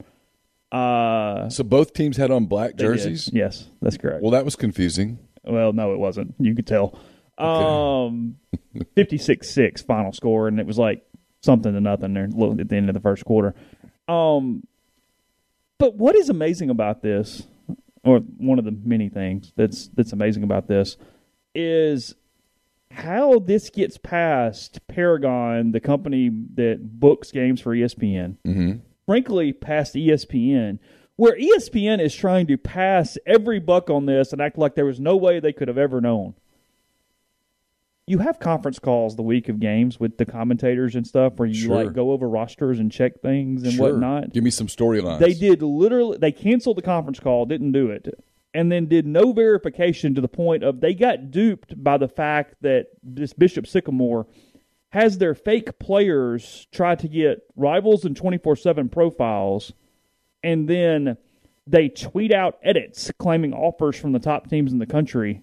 [0.70, 3.28] Uh, So both teams had on black jerseys.
[3.32, 4.22] Yes, that's correct.
[4.22, 5.18] Well, that was confusing.
[5.44, 6.34] Well, no, it wasn't.
[6.38, 6.98] You could tell.
[7.38, 8.36] Um,
[8.96, 11.04] 56-6 final score, and it was like
[11.42, 13.54] something to nothing there at the end of the first quarter.
[14.08, 14.66] Um,
[15.78, 17.46] but what is amazing about this,
[18.04, 20.96] or one of the many things that's that's amazing about this,
[21.54, 22.14] is
[22.90, 28.36] how this gets past Paragon, the company that books games for ESPN.
[28.46, 28.72] Mm-hmm.
[29.06, 30.78] Frankly, past ESPN,
[31.16, 35.00] where ESPN is trying to pass every buck on this and act like there was
[35.00, 36.34] no way they could have ever known.
[38.06, 41.54] You have conference calls the week of games with the commentators and stuff, where you
[41.54, 41.84] Sure.
[41.84, 43.90] like go over rosters and check things and Sure.
[43.92, 44.32] whatnot.
[44.32, 45.20] Give me some storylines.
[45.20, 46.18] They did literally.
[46.18, 48.08] They canceled the conference call, didn't do it,
[48.52, 52.56] and then did no verification to the point of they got duped by the fact
[52.62, 54.26] that this Bishop Sycamore
[54.90, 59.72] has their fake players try to get rivals and twenty four seven profiles,
[60.42, 61.16] and then
[61.66, 65.42] they tweet out edits claiming offers from the top teams in the country.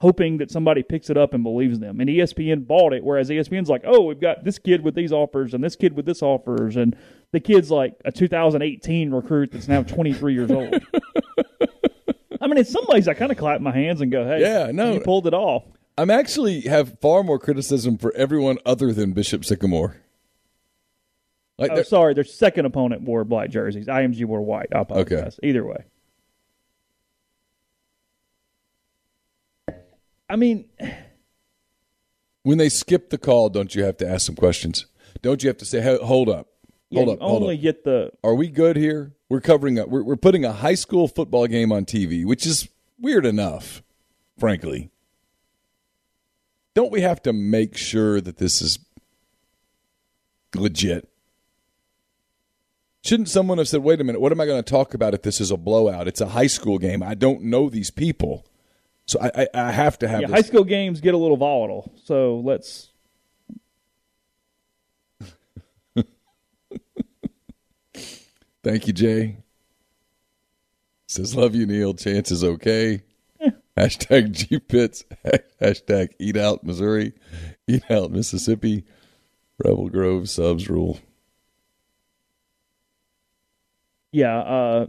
[0.00, 3.04] Hoping that somebody picks it up and believes them, and ESPN bought it.
[3.04, 6.06] Whereas ESPN's like, "Oh, we've got this kid with these offers, and this kid with
[6.06, 6.96] this offers, and
[7.32, 10.72] the kid's like a 2018 recruit that's now 23 years old.
[12.40, 14.70] I mean, in some ways, I kind of clap my hands and go, "Hey, Yeah,
[14.72, 14.94] no.
[14.94, 15.64] you pulled it off."
[15.98, 19.99] I'm actually have far more criticism for everyone other than Bishop Sycamore.
[21.60, 23.86] Like, Oh, sorry, their second opponent wore black jerseys.
[23.86, 24.68] IMG wore white.
[24.74, 25.38] I apologize.
[25.42, 25.84] Either way,
[30.28, 30.64] I mean,
[32.44, 34.86] when they skip the call, don't you have to ask some questions?
[35.20, 36.46] Don't you have to say, hey, "Hold up,
[36.88, 37.60] yeah, hold up, hold only up"?
[37.62, 39.12] get the Are we good here?
[39.28, 39.88] We're covering up.
[39.88, 42.68] we're, we're putting a high school football game on TV, which is
[42.98, 43.82] weird enough,
[44.38, 44.90] frankly.
[46.74, 48.78] Don't we have to make sure that this is
[50.54, 51.09] legit?
[53.02, 55.22] Shouldn't someone have said, "Wait a minute, what am I going to talk about if
[55.22, 56.06] this is a blowout?
[56.06, 57.02] It's a high school game.
[57.02, 58.46] I don't know these people,
[59.06, 61.38] so I I, I have to have yeah, this." high school games get a little
[61.38, 61.90] volatile.
[62.04, 62.88] So let's.
[68.62, 69.38] Thank you, Jay.
[71.06, 71.94] Says love you, Neil.
[71.94, 73.02] Chance is okay.
[73.76, 75.04] Hashtag G Pits.
[75.60, 77.14] Hashtag Eat Out Missouri.
[77.66, 78.84] Eat Out Mississippi.
[79.64, 81.00] Rebel Grove subs rule.
[84.12, 84.86] Yeah, uh,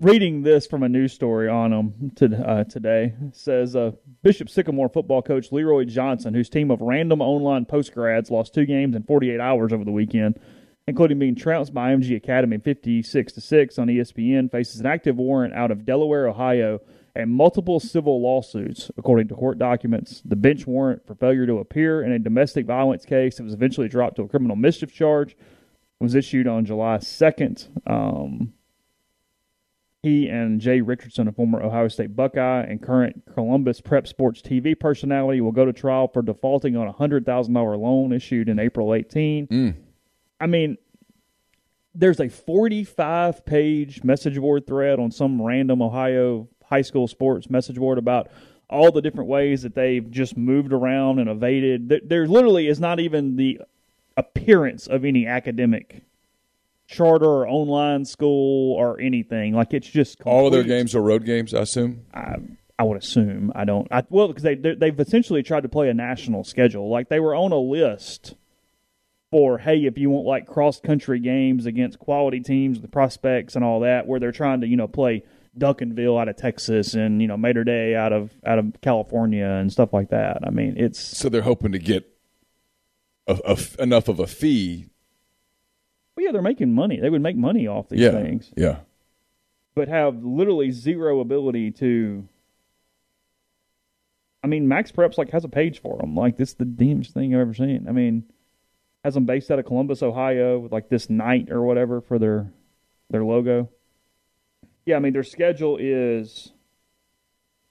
[0.00, 4.90] reading this from a news story on them to, uh, today says uh, Bishop Sycamore
[4.90, 9.40] football coach Leroy Johnson, whose team of random online postgrads lost two games in 48
[9.40, 10.38] hours over the weekend,
[10.86, 15.54] including being trounced by IMG Academy 56 to six on ESPN, faces an active warrant
[15.54, 16.80] out of Delaware, Ohio,
[17.16, 20.20] and multiple civil lawsuits, according to court documents.
[20.22, 23.88] The bench warrant for failure to appear in a domestic violence case that was eventually
[23.88, 25.34] dropped to a criminal mischief charge
[26.04, 27.90] was issued on July 2nd.
[27.90, 28.52] Um,
[30.02, 34.78] he and Jay Richardson, a former Ohio State Buckeye and current Columbus Prep Sports TV
[34.78, 39.48] personality, will go to trial for defaulting on a $100,000 loan issued in April 18.
[40.40, 40.76] I mean,
[41.94, 47.76] there's a 45 page message board thread on some random Ohio high school sports message
[47.76, 48.28] board about
[48.68, 51.88] all the different ways that they've just moved around and evaded.
[51.88, 53.60] There, there literally is not even the
[54.16, 56.02] appearance of any academic
[56.86, 59.54] charter or online school or anything.
[59.54, 62.04] Like it's just All of their games are road games, I assume.
[62.12, 62.36] I,
[62.78, 63.52] I would assume.
[63.54, 63.86] I don't.
[63.90, 66.88] I, well, because they they've essentially tried to play a national schedule.
[66.90, 68.34] Like they were on a list
[69.30, 73.64] for hey, if you want like cross country games against quality teams, the prospects and
[73.64, 75.22] all that, where they're trying to you know play
[75.58, 79.72] Duncanville out of Texas and you know Mater Dei out of out of California and
[79.72, 80.38] stuff like that.
[80.44, 82.13] I mean, it's So they're hoping to get
[83.26, 84.86] a, a- enough of a fee.
[86.16, 87.00] well, yeah, they're making money.
[87.00, 88.52] They would make money off these Yeah, things.
[88.56, 88.78] yeah.
[89.74, 92.28] but have literally zero ability to.
[94.42, 96.14] I mean, Max Preps like has a page for them.
[96.14, 97.86] Like this, is the damnest thing I've ever seen.
[97.88, 98.24] I mean,
[99.02, 102.52] has them based out of Columbus, Ohio, with like this knight or whatever for their
[103.10, 103.70] their logo.
[104.86, 106.52] Yeah, I mean their schedule is,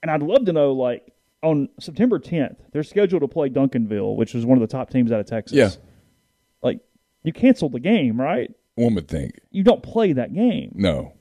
[0.02, 1.12] and I'd love to know like
[1.44, 5.12] on September 10th they're scheduled to play Duncanville, which is one of the top teams
[5.12, 5.56] out of Texas.
[5.56, 5.70] Yeah.
[6.62, 6.80] like
[7.22, 8.50] you canceled the game, right?
[8.74, 9.38] One would think.
[9.50, 11.12] You don't play that game No.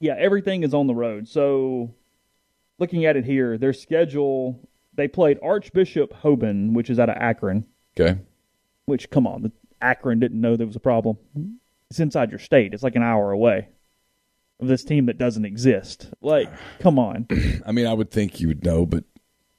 [0.00, 1.28] yeah, everything is on the road.
[1.28, 1.94] So,
[2.78, 4.60] looking at it here, their schedule
[4.94, 7.66] they played Archbishop Hoban, which is out of Akron.
[8.00, 8.18] Okay.
[8.86, 9.52] Which, come on, the
[9.82, 11.18] Akron didn't know there was a problem.
[11.90, 12.72] It's inside your state.
[12.72, 13.68] It's like an hour away
[14.58, 16.08] of this team that doesn't exist.
[16.22, 16.48] Like,
[16.80, 17.26] come on.
[17.66, 19.04] I mean, I would think you would know, but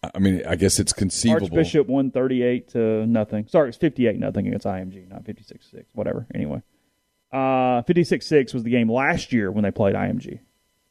[0.04, 1.46] I mean, I guess it's conceivable.
[1.48, 3.48] Archbishop one thirty eight to nothing.
[3.48, 5.86] Sorry, it's 58 nothing against IMG, not 56 6.
[5.94, 6.28] Whatever.
[6.36, 6.62] Anyway,
[7.32, 10.40] uh, 56 6 was the game last year when they played IMG.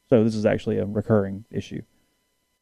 [0.09, 1.81] So this is actually a recurring issue.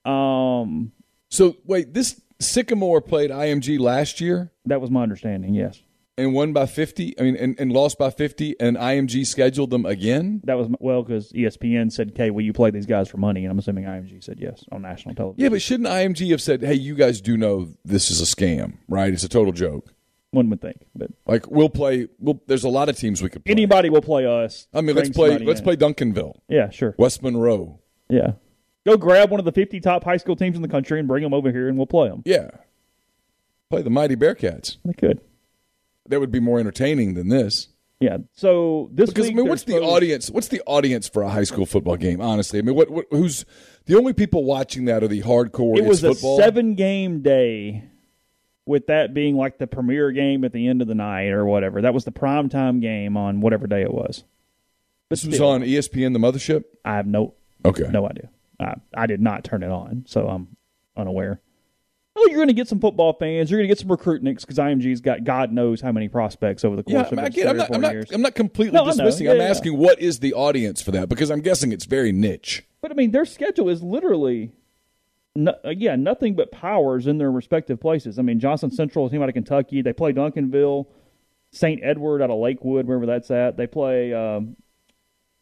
[0.10, 0.92] Um,
[1.30, 5.54] So wait, this Sycamore played IMG last year that was my understanding.
[5.56, 5.82] Yes,
[6.17, 7.17] and won by fifty.
[7.19, 10.41] I mean, and, and lost by fifty, and IMG scheduled them again.
[10.45, 13.51] that was well because ESPN said, "Okay, will you play these guys for money?" And
[13.51, 15.43] I'm assuming IMG said yes on national television.
[15.43, 18.78] Yeah, but shouldn't IMG have said, "Hey, you guys do know this is a scam,
[18.88, 19.12] right?
[19.13, 19.91] It's a total joke."
[20.32, 22.08] one would think, but Like we'll play.
[22.19, 23.51] We'll, there's a lot of teams we could play.
[23.51, 24.67] anybody will play us.
[24.73, 25.38] I mean, let's play.
[25.38, 25.63] Let's in.
[25.63, 26.93] play Duncanville, Yeah, sure.
[26.97, 27.80] West Monroe.
[28.10, 28.34] Yeah,
[28.86, 31.23] go grab one of the 50 top high school teams in the country and bring
[31.23, 32.21] them over here, and we'll play them.
[32.25, 32.49] Yeah,
[33.69, 34.78] play the Mighty Bearcats.
[34.86, 35.21] They could.
[36.08, 37.70] That would be more entertaining than this.
[38.00, 38.18] Yeah.
[38.34, 40.30] So this Because I mean, what's the audience?
[40.30, 42.22] What's the audience for a high school football game?
[42.22, 43.46] Honestly, I mean, what, what who's
[43.86, 45.78] the only people watching that are the hardcore?
[45.78, 46.39] It was football.
[46.39, 47.84] a seven game day,
[48.65, 51.82] with that being like the premier game at the end of the night or whatever.
[51.82, 54.24] That was the prime time game on whatever day it was.
[55.10, 56.63] But This was on ESPN, the mothership.
[56.84, 58.30] I have no Okay, no idea.
[58.60, 60.56] I, I did not turn it on, so I'm
[60.98, 61.41] unaware.
[62.17, 63.51] Oh, you're going to get some football fans.
[63.51, 66.75] You're going to get some recruitniks because IMG's got God knows how many prospects over
[66.78, 67.38] the course Yeah, of I its.
[67.38, 67.67] I'm three or not.
[67.67, 67.95] four I'm not.
[68.13, 69.25] I'm not completely No, dismissing.
[69.25, 69.43] Yeah, I'm yeah.
[69.49, 72.63] asking what is the audience for that because I'm guessing it's very niche.
[72.82, 74.51] But I mean, their schedule is literally,
[75.36, 78.17] no, uh, yeah, nothing but powers in their respective places.
[78.17, 80.86] I mean, Johnson Central, a team out of Kentucky, they play Duncanville,
[81.51, 81.82] St.
[81.84, 83.58] Edward out of Lakewood, wherever that's at.
[83.58, 84.56] They play um,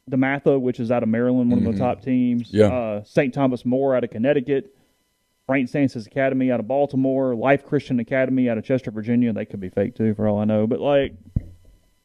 [0.09, 2.51] DeMatha, which is out of Maryland, one of the top teams.
[2.51, 2.65] Yeah.
[2.67, 3.31] Uh, St.
[3.33, 4.75] Thomas More out of Connecticut.
[5.49, 5.69] St.
[5.69, 9.33] Frances Academy out of Baltimore, Life Christian Academy out of Chester, Virginia.
[9.33, 10.67] They could be fake too, for all I know.
[10.67, 11.13] But like,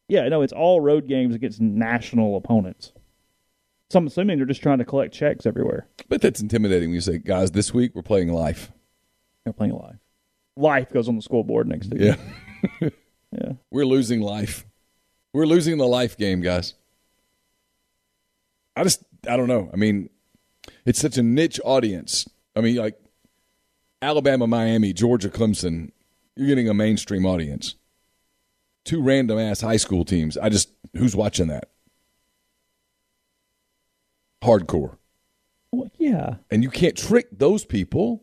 [0.08, 2.92] yeah, no, it's all road games against national opponents.
[3.90, 5.86] So I'm assuming they're just trying to collect checks everywhere.
[6.08, 8.72] But that's intimidating when you say, guys, this week we're playing life.
[9.44, 9.98] They're playing live.
[10.56, 12.14] Life goes on the scoreboard next to you.
[12.82, 12.88] Yeah.
[13.30, 13.52] Yeah.
[13.70, 14.66] We're losing life.
[15.34, 16.72] We're losing the life game, guys.
[18.74, 19.68] I just, I don't know.
[19.70, 20.08] I mean,
[20.86, 22.26] it's such a niche audience.
[22.56, 22.98] I mean, like
[24.00, 25.90] Alabama, Miami, Georgia, Clemson,
[26.36, 27.74] you're getting a mainstream audience.
[28.84, 30.38] Two random ass high school teams.
[30.38, 31.68] I just, who's watching that?
[34.42, 34.96] Hardcore.
[35.72, 36.36] Well, yeah.
[36.50, 38.22] And you can't trick those people.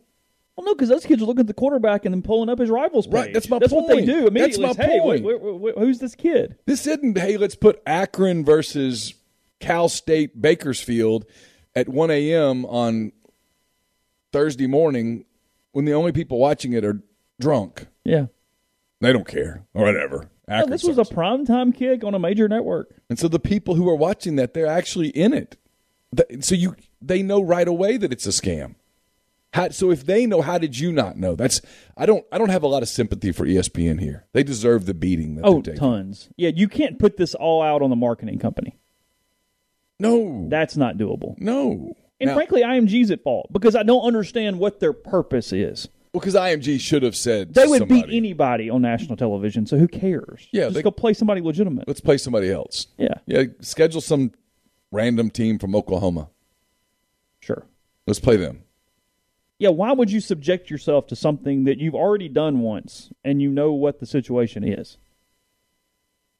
[0.56, 2.70] Well, no, because those kids are looking at the quarterback and then pulling up his
[2.70, 3.14] rivals page.
[3.14, 4.06] Right, that's my That's what they point.
[4.06, 4.64] do That's immediately.
[4.64, 5.24] my It's, hey, point.
[5.26, 6.58] wait, wait, wait, who's this kid?
[6.66, 9.14] This isn't, hey, let's put Akron versus
[9.60, 11.26] Cal State Bakersfield
[11.76, 12.66] at 1 a.m.
[12.66, 13.12] on
[14.32, 15.26] Thursday morning
[15.76, 17.02] when the only people watching it are
[17.38, 17.88] drunk.
[18.06, 18.28] Yeah.
[19.02, 20.30] They don't care or whatever.
[20.48, 21.14] No, this was a sucks.
[21.14, 22.96] primetime kick on a major network.
[23.10, 25.58] and so the people who are watching that, they're actually in it.
[26.40, 28.76] So you, they know right away that it's a scam.
[29.52, 31.36] How, so if they know, how did you not know?
[31.36, 31.60] That's
[31.98, 34.26] I don't I don't have a lot of sympathy for ESPN here.
[34.32, 36.30] They deserve the beating that Oh, they're tons.
[36.38, 38.78] Yeah, you can't put this all out on the marketing company.
[40.00, 41.36] No, That's not doable.
[41.38, 41.96] no.
[42.20, 45.90] And Now- frankly, IMG's at fault because I don't understand what their purpose is.
[46.14, 49.78] Well, because IMG should have said They would somebody, beat anybody on national television, so
[49.78, 50.48] who cares?
[50.54, 51.88] Yeah, just they- go play somebody legitimate.
[51.90, 52.88] Let's play somebody else.
[52.98, 54.32] Yeah, Yeah, schedule some
[54.92, 56.30] random team from Oklahoma.
[57.42, 57.66] sure.
[58.08, 58.62] Let's play them.
[59.60, 63.50] Yeah, why would you subject yourself to something that you've already done once and you
[63.50, 64.98] know what the situation is?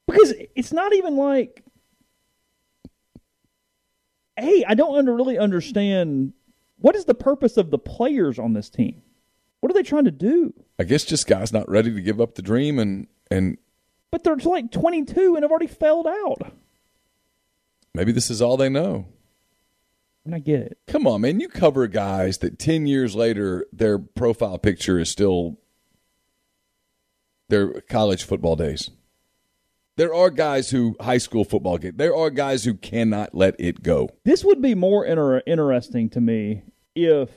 [0.06, 1.64] Because it's not even like,
[4.36, 6.32] hey, I don't under, really understand
[6.78, 9.02] what is the purpose of the players on this team.
[9.60, 10.52] What are they trying to do?
[10.78, 13.58] I guess just guys not ready to give up the dream and and
[14.10, 16.52] But they're like 22 and have already failed out.
[17.94, 19.06] maybe this is all they know.
[20.24, 20.78] And I get it.
[20.86, 21.40] Come on, man.
[21.40, 25.58] You cover guys that 10 years later their profile picture is still
[27.48, 28.90] their college football days.
[29.96, 31.96] There are guys who high school football get.
[31.96, 34.10] There are guys who cannot let it go.
[34.24, 37.30] This would be more inter- interesting to me if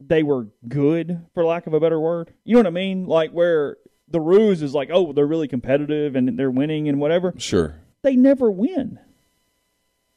[0.00, 2.32] they were good, for lack of a better word.
[2.44, 3.06] You know what I mean?
[3.06, 3.76] Like where
[4.08, 7.34] the ruse is like, oh, they're really competitive and they're winning and whatever.
[7.36, 7.76] Sure.
[8.02, 8.98] They never win.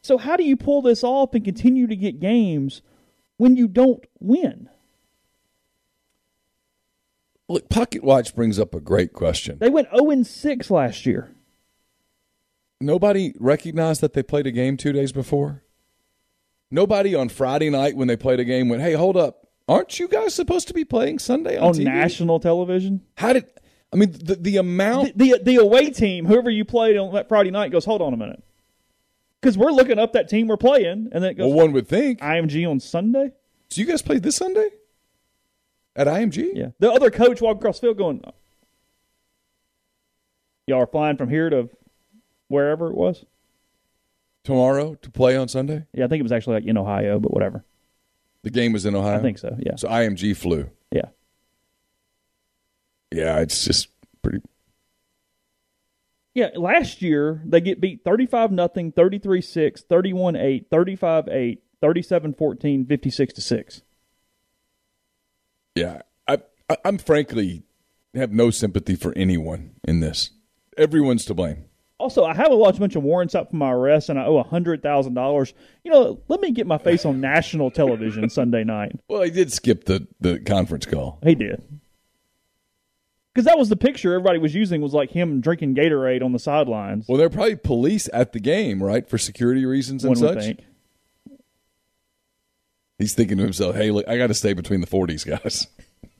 [0.01, 2.81] So how do you pull this off and continue to get games
[3.35, 4.69] when you don't win?
[7.49, 9.57] Look, Pocket Watch brings up a great question.
[9.59, 11.33] They went 0 6 last year.
[12.79, 15.63] Nobody recognized that they played a game two days before.
[16.69, 19.47] Nobody on Friday night when they played a game went, "Hey, hold up!
[19.67, 23.01] Aren't you guys supposed to be playing Sunday on, on TV?" national television.
[23.15, 23.45] How did?
[23.91, 25.17] I mean, the the amount.
[25.17, 28.13] the, the the away team, whoever you played on that Friday night, goes, hold on
[28.13, 28.43] a minute,
[29.41, 31.87] because we're looking up that team we're playing, and then it goes well, one would
[31.87, 32.19] think.
[32.19, 33.31] IMG on Sunday.
[33.69, 34.69] So you guys played this Sunday?
[35.97, 36.51] At IMG?
[36.53, 36.67] Yeah.
[36.79, 38.23] The other coach walked across the field going,
[40.67, 41.69] Y'all are flying from here to
[42.49, 43.25] wherever it was?
[44.43, 45.85] Tomorrow to play on Sunday?
[45.93, 47.65] Yeah, I think it was actually like in Ohio, but whatever.
[48.43, 49.17] The game was in Ohio?
[49.17, 49.75] I think so, yeah.
[49.75, 50.69] So IMG flew.
[50.91, 51.07] Yeah.
[53.11, 53.89] Yeah, it's just
[54.21, 54.41] pretty.
[56.33, 62.33] Yeah, last year they get beat 35 nothing, 33 6, 31 8, 35 8, 37
[62.35, 63.81] 14, 56 to 6.
[65.77, 67.63] Yeah, I, I, I'm frankly
[68.15, 70.31] have no sympathy for anyone in this.
[70.77, 71.65] Everyone's to blame.
[71.99, 74.43] Also, I have a large bunch of warrants out for my arrest, and I owe
[74.43, 75.53] hundred thousand dollars.
[75.83, 78.99] You know, let me get my face on national television Sunday night.
[79.07, 81.17] Well, he did skip the, the conference call.
[81.23, 81.63] He did,
[83.33, 86.39] because that was the picture everybody was using was like him drinking Gatorade on the
[86.39, 87.05] sidelines.
[87.07, 90.35] Well, there are probably police at the game, right, for security reasons and one would
[90.35, 90.43] such.
[90.43, 90.59] think.
[92.99, 95.67] He's thinking to himself, "Hey, look, I got to stay between the forties, guys.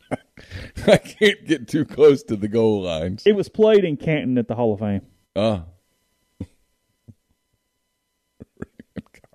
[0.88, 4.48] I can't get too close to the goal lines." It was played in Canton at
[4.48, 5.02] the Hall of Fame.
[5.36, 5.64] Ah,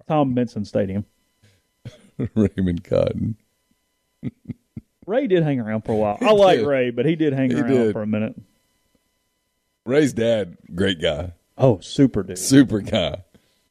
[0.08, 1.04] Tom Benson Stadium.
[2.34, 3.36] Raymond Cotton.
[5.06, 6.18] Ray did hang around for a while.
[6.20, 6.66] I like did.
[6.66, 7.92] Ray, but he did hang He around did.
[7.92, 8.34] for a minute.
[9.84, 12.38] Ray's dad, great guy, Oh, super dude.
[12.38, 13.24] super guy.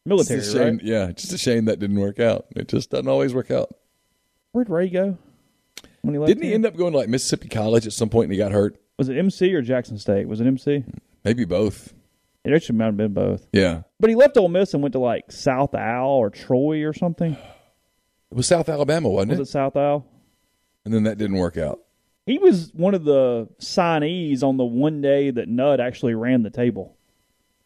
[0.06, 0.84] Military, shame, right?
[0.84, 1.12] yeah.
[1.12, 2.48] Just a shame that didn't work out.
[2.56, 3.70] It just doesn't always work out.
[4.52, 5.18] Where'd Ray go
[6.02, 6.28] when he left?
[6.28, 6.56] Didn't he here?
[6.56, 8.78] end up going to like Mississippi College at some point and he got hurt?
[8.98, 10.28] Was it MC or Jackson State?
[10.28, 10.84] Was it MC?
[11.24, 11.94] Maybe both.
[12.44, 13.48] It actually might have been both.
[13.54, 16.92] Yeah, But he left Ole Miss and went to like South Al or Troy or
[16.94, 17.34] something.
[17.34, 19.42] it was South Alabama, wasn't Was it?
[19.42, 20.06] Was it South Al?
[20.84, 21.80] And then that didn't work out.
[22.26, 26.50] He was one of the signees on the one day that Nudd actually ran the
[26.50, 26.98] table.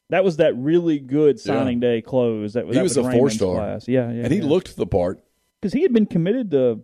[0.10, 2.54] That was that really good signing day close.
[2.54, 3.56] That He that was a Raymond's four-star.
[3.56, 3.88] class.
[3.88, 4.24] Yeah, yeah.
[4.26, 5.24] and he looked the part.
[5.60, 6.80] because he had been committed to.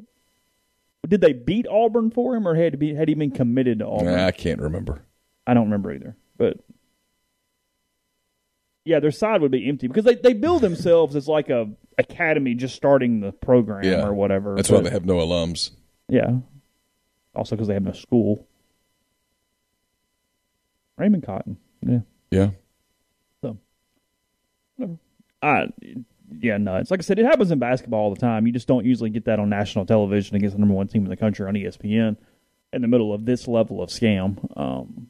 [1.08, 3.88] Did they beat Auburn for him, or had to be had he been committed to
[3.88, 4.16] Auburn?
[4.16, 5.04] Nah, I can't remember.
[5.48, 6.16] I don't remember either.
[6.38, 6.58] But
[8.86, 11.70] yeah, their side would be empty because they, they build themselves as like a
[12.00, 14.56] academy just starting the program Yeah, or whatever.
[14.56, 15.72] That's why they have no alums.
[16.08, 16.38] yeah.
[17.36, 18.48] Also because they have no school.
[20.98, 21.58] Raymond Cotton.
[21.82, 22.00] Yeah.
[22.30, 22.50] Yeah,
[25.42, 25.68] I,
[26.40, 26.92] yeah, nuts.
[26.92, 28.46] Like I said, it happens in basketball all the time.
[28.48, 31.10] You just don't usually get that on national television against the number one team in
[31.10, 32.16] the country on ESPN
[32.74, 34.38] in the middle of this level of scam.
[34.58, 35.08] Um,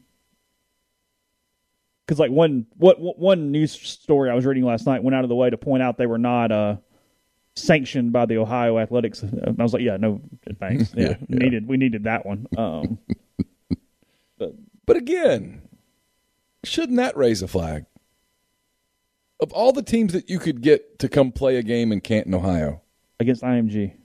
[2.06, 5.22] because like one what what- one news story I was reading last night went out
[5.24, 6.76] of the way to point out they were not uh
[7.54, 9.22] sanctioned by the Ohio Athletics.
[9.22, 10.20] I was like, yeah, no,
[10.58, 10.92] thanks.
[10.96, 11.38] Yeah, Yeah, yeah.
[11.38, 12.46] needed we needed that one.
[12.58, 12.98] Um,
[14.38, 15.62] but again,
[16.64, 17.84] shouldn't that raise a flag?
[19.42, 22.32] Of all the teams that you could get to come play a game in Canton,
[22.32, 22.80] Ohio,
[23.18, 23.96] against IMG,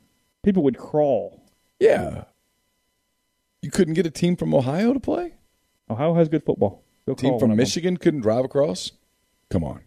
[0.44, 1.44] people would crawl.
[1.80, 2.24] yeah,
[3.62, 5.36] you couldn't get a team from Ohio to play.
[5.92, 6.84] Ohio has good football.
[7.06, 7.58] Go team from of them.
[7.58, 8.94] Michigan couldn't drive across.
[9.52, 9.82] Come on.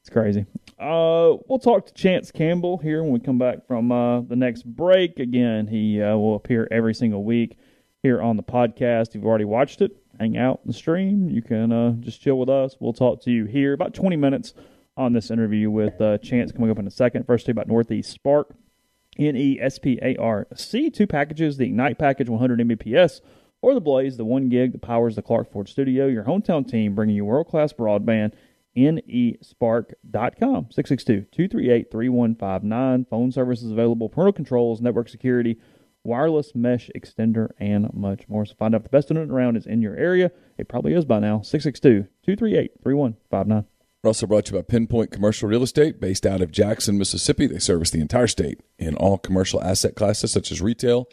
[0.00, 0.44] It's crazy.
[0.78, 4.64] Uh, we'll talk to Chance Campbell here when we come back from uh, the next
[4.64, 5.18] break.
[5.20, 7.56] Again, he uh, will appear every single week
[8.02, 9.08] here on the podcast.
[9.08, 11.28] If you've already watched it, hang out in the stream.
[11.28, 12.76] You can uh, just chill with us.
[12.80, 14.54] We'll talk to you here about 20 minutes
[14.96, 17.26] on this interview with uh, Chance coming up in a second.
[17.26, 18.54] First, about Northeast Spark.
[19.18, 20.90] N E S P A R C.
[20.90, 23.20] Two packages the Ignite package 100 Mbps
[23.62, 26.06] or the Blaze, the one gig that powers the Clark Ford studio.
[26.06, 28.32] Your hometown team bringing you world class broadband.
[28.76, 35.60] nesparc.com 662-238-3159 phone services available parental controls network security
[36.04, 39.66] wireless mesh extender and much more so find out if the best internet around is
[39.66, 43.64] in your area it probably is by now 662-238-3159
[44.02, 47.46] We're also brought to you by Pinpoint Commercial Real Estate, based out of Jackson, Mississippi.
[47.46, 51.08] They service the entire state in all commercial asset classes such as retail,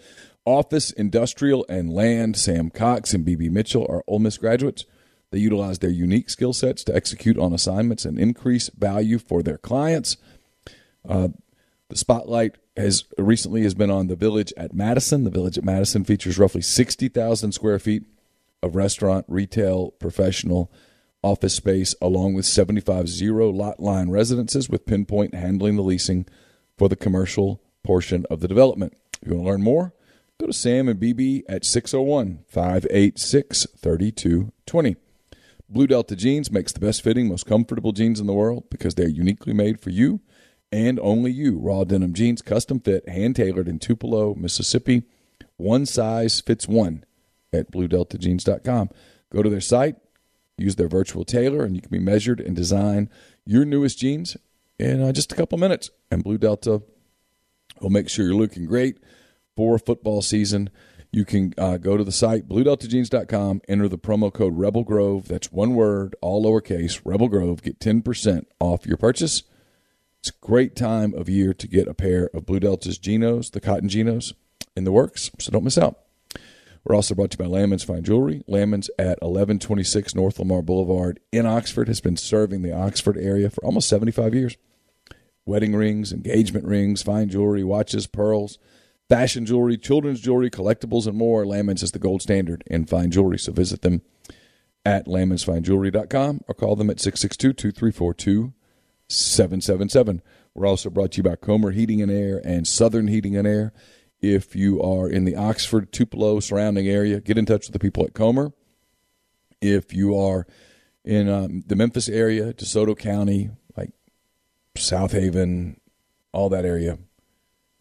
[0.46, 2.36] office, industrial, and land.
[2.36, 4.84] Sam Cox and BB Mitchell are Ole Miss graduates.
[5.32, 9.58] They utilize their unique skill sets to execute on assignments and increase value for their
[9.58, 10.18] clients.
[11.08, 11.30] Uh,
[11.88, 15.24] the spotlight has recently has been on the Village at Madison.
[15.24, 18.04] The Village at Madison features roughly sixty thousand square feet
[18.64, 20.72] of restaurant, retail, professional,
[21.24, 26.26] office space, along with 75 zero lot line residences, with Pinpoint handling the leasing
[26.78, 28.94] for the commercial portion of the development.
[29.22, 29.94] If you want to learn more,
[30.40, 34.96] go to Sam and BB at 601 586 3220.
[35.70, 39.08] Blue Delta Jeans makes the best fitting, most comfortable jeans in the world because they're
[39.08, 40.20] uniquely made for you
[40.72, 41.58] and only you.
[41.58, 45.04] Raw denim jeans, custom fit, hand tailored in Tupelo, Mississippi.
[45.58, 47.04] One size fits one
[47.54, 48.90] at bluedeltajeans.com.
[49.32, 49.96] Go to their site,
[50.58, 53.10] use their virtual tailor, and you can be measured and design
[53.46, 54.38] your newest jeans
[54.80, 55.90] in uh, just a couple minutes.
[56.10, 56.82] And Blue Delta
[57.82, 59.00] We'll make sure you're looking great
[59.56, 60.70] for football season.
[61.12, 65.28] You can uh, go to the site, bluedeltajeans.com, enter the promo code Rebel Grove.
[65.28, 67.62] That's one word, all lowercase, Rebel Grove.
[67.62, 69.44] Get 10% off your purchase.
[70.22, 73.60] It's a great time of year to get a pair of Blue Delta's Genos, the
[73.60, 74.34] cotton Genos,
[74.76, 75.98] in the works, so don't miss out.
[76.84, 78.44] We're also brought to you by Landman's Fine Jewelry.
[78.48, 83.66] Landman's at 1126 North Lamar Boulevard in Oxford has been serving the Oxford area for
[83.66, 84.58] almost 75 years.
[85.48, 88.60] Wedding rings, engagement rings, fine jewelry, watches, pearls,
[89.10, 91.48] fashion jewelry, children's jewelry, collectibles, and more.
[91.48, 94.04] Landman's is the gold standard in fine jewelry, so visit them
[94.86, 98.14] at landmansfinejewelry.com or call them at 662 234
[99.12, 100.22] 2777.
[100.54, 103.74] We're also brought to you by Comer Heating and Air and Southern Heating and Air.
[104.22, 108.06] If you are in the Oxford, Tupelo surrounding area, get in touch with the people
[108.06, 108.52] at Comer.
[109.62, 110.46] If you are
[111.04, 113.92] in um, the Memphis area, DeSoto County, like
[114.76, 115.80] South Haven,
[116.32, 117.00] all that area,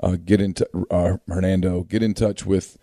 [0.03, 1.83] uh, get into uh, Hernando.
[1.83, 2.79] Get in touch with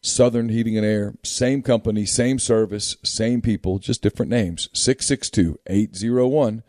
[0.00, 1.14] Southern Heating and Air.
[1.22, 4.68] Same company, same service, same people, just different names.
[4.72, 6.62] 662 801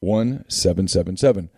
[0.00, 1.50] 1777.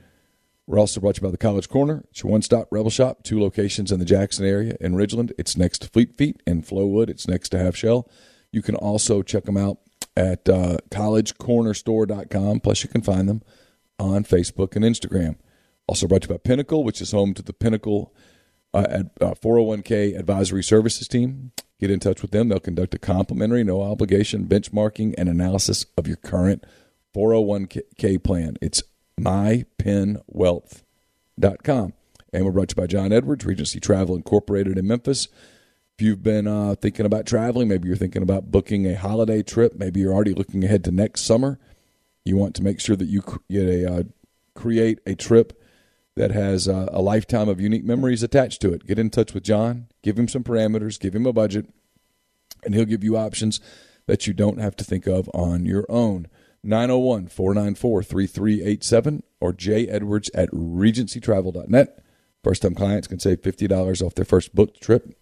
[0.66, 2.04] We're also brought to you by the College Corner.
[2.10, 4.76] It's your one stop rebel shop, two locations in the Jackson area.
[4.80, 6.40] In Ridgeland, it's next to Fleet Feet.
[6.46, 7.10] and Flowwood.
[7.10, 8.08] it's next to Half Shell.
[8.52, 9.78] You can also check them out
[10.16, 12.60] at uh, collegecornerstore.com.
[12.60, 13.42] Plus, you can find them
[13.98, 15.36] on Facebook and Instagram.
[15.86, 18.14] Also brought to you by Pinnacle, which is home to the Pinnacle
[18.72, 21.52] uh, at, uh, 401k advisory services team.
[21.80, 22.48] Get in touch with them.
[22.48, 26.64] They'll conduct a complimentary, no obligation benchmarking and analysis of your current
[27.14, 28.56] 401k plan.
[28.60, 28.82] It's
[29.20, 31.92] mypinwealth.com.
[32.34, 35.28] And we're brought to you by John Edwards, Regency Travel Incorporated in Memphis.
[35.98, 39.74] If you've been uh, thinking about traveling, maybe you're thinking about booking a holiday trip,
[39.76, 41.58] maybe you're already looking ahead to next summer,
[42.24, 44.02] you want to make sure that you get a uh,
[44.54, 45.60] create a trip
[46.14, 48.86] that has uh, a lifetime of unique memories attached to it.
[48.86, 51.66] Get in touch with John, give him some parameters, give him a budget,
[52.64, 53.60] and he'll give you options
[54.06, 56.26] that you don't have to think of on your own.
[56.64, 61.98] 901 494 3387 or j Edwards at regencytravel.net.
[62.44, 65.16] First time clients can save $50 off their first booked trip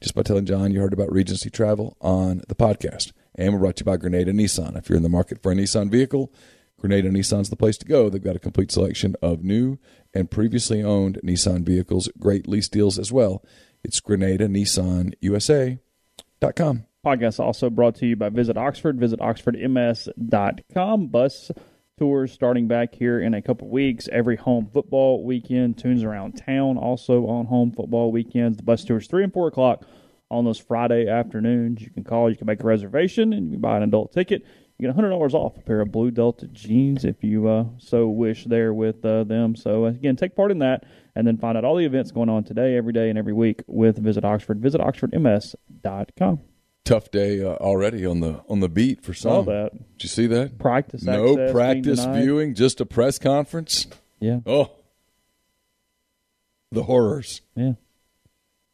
[0.00, 3.12] just by telling John you heard about Regency Travel on the podcast.
[3.34, 4.76] And we're brought to you by Grenada Nissan.
[4.76, 6.32] If you're in the market for a Nissan vehicle,
[6.78, 8.10] Grenada Nissan's the place to go.
[8.10, 9.78] They've got a complete selection of new
[10.12, 13.42] and previously owned Nissan vehicles, great lease deals as well.
[13.82, 16.86] It's Grenada Nissan USA.com.
[17.04, 18.98] Podcast also brought to you by Visit Oxford.
[18.98, 21.06] Visit oxfordms.com.
[21.08, 21.50] Bus
[21.98, 24.08] tours starting back here in a couple weeks.
[24.10, 25.78] Every home football weekend.
[25.78, 28.56] Tunes around town also on home football weekends.
[28.56, 29.84] The bus tours 3 and 4 o'clock
[30.30, 31.82] on those Friday afternoons.
[31.82, 34.44] You can call, you can make a reservation, and you can buy an adult ticket.
[34.78, 38.44] You get $100 off a pair of Blue Delta jeans if you uh, so wish
[38.44, 39.54] there with uh, them.
[39.54, 40.84] So, again, take part in that
[41.14, 43.62] and then find out all the events going on today, every day, and every week
[43.68, 44.60] with Visit Oxford.
[44.60, 46.40] Visit oxfordms.com
[46.84, 49.46] tough day uh, already on the on the beat for some.
[49.46, 49.72] That.
[49.72, 50.58] Did you see that?
[50.58, 51.02] Practice.
[51.02, 53.86] No practice viewing, just a press conference.
[54.20, 54.40] Yeah.
[54.46, 54.70] Oh,
[56.70, 57.40] the horrors.
[57.56, 57.72] Yeah.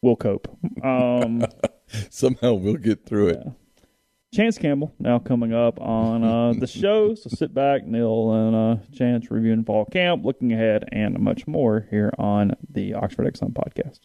[0.03, 0.49] We'll cope.
[0.83, 1.45] Um,
[2.11, 3.43] Somehow we'll get through it.
[3.45, 3.53] Yeah.
[4.33, 7.15] Chance Campbell now coming up on uh, the show.
[7.15, 11.87] So sit back, Neal, and uh, Chance reviewing fall camp, looking ahead, and much more
[11.91, 14.01] here on the Oxford Exxon podcast.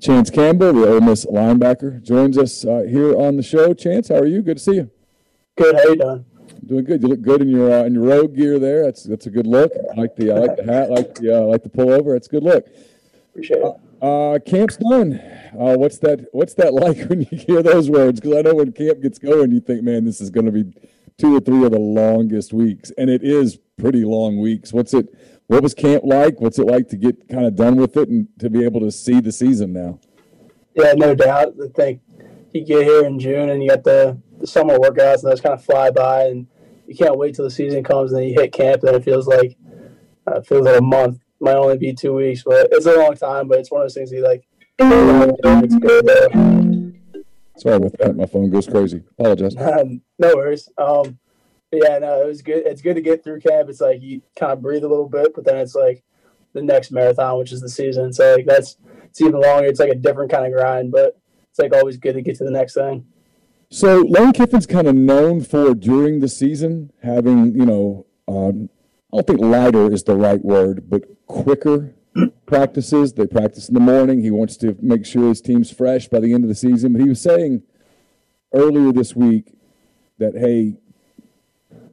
[0.00, 3.74] Chance Campbell, the Ole Miss linebacker, joins us uh, here on the show.
[3.74, 4.40] Chance, how are you?
[4.40, 4.90] Good to see you.
[5.58, 5.76] Good.
[5.76, 6.24] How you doing?
[6.64, 7.02] Doing good.
[7.02, 8.84] You look good in your uh, in your road gear there.
[8.84, 9.72] That's that's a good look.
[9.94, 10.84] I like the I like the hat.
[10.84, 12.16] I like the uh, like the pullover.
[12.16, 12.66] It's a good look.
[13.30, 13.74] Appreciate it.
[14.00, 15.20] Uh, camp's done.
[15.52, 16.28] Uh, what's that?
[16.32, 18.20] What's that like when you hear those words?
[18.20, 20.72] Because I know when camp gets going, you think, man, this is going to be
[21.18, 24.72] two or three of the longest weeks, and it is pretty long weeks.
[24.72, 25.14] What's it?
[25.50, 26.40] What was camp like?
[26.40, 28.92] What's it like to get kind of done with it and to be able to
[28.92, 29.98] see the season now?
[30.76, 31.54] Yeah, no doubt.
[31.60, 32.02] I think
[32.52, 35.54] you get here in June and you got the, the summer workouts and those kind
[35.54, 36.46] of fly by, and
[36.86, 39.26] you can't wait till the season comes and then you hit camp and it feels
[39.26, 39.56] like
[40.28, 41.18] uh, it feels like a month.
[41.40, 43.48] Might only be two weeks, but it's a long time.
[43.48, 44.46] But it's one of those things you like.
[44.78, 47.24] It's good.
[47.56, 48.14] Sorry about that.
[48.14, 49.02] My phone goes crazy.
[49.18, 49.56] Apologize.
[50.16, 50.68] No worries.
[50.78, 51.18] Um,
[51.72, 52.66] yeah, no, it was good.
[52.66, 53.68] It's good to get through camp.
[53.68, 56.02] It's like you kind of breathe a little bit, but then it's like
[56.52, 58.12] the next marathon, which is the season.
[58.12, 59.66] So like that's it's even longer.
[59.66, 61.18] It's like a different kind of grind, but
[61.48, 63.06] it's like always good to get to the next thing.
[63.70, 68.68] So Lane Kiffin's kind of known for during the season having you know um,
[69.12, 71.94] I don't think lighter is the right word, but quicker
[72.46, 73.12] practices.
[73.12, 74.22] They practice in the morning.
[74.22, 76.92] He wants to make sure his team's fresh by the end of the season.
[76.92, 77.62] But he was saying
[78.52, 79.54] earlier this week
[80.18, 80.76] that hey,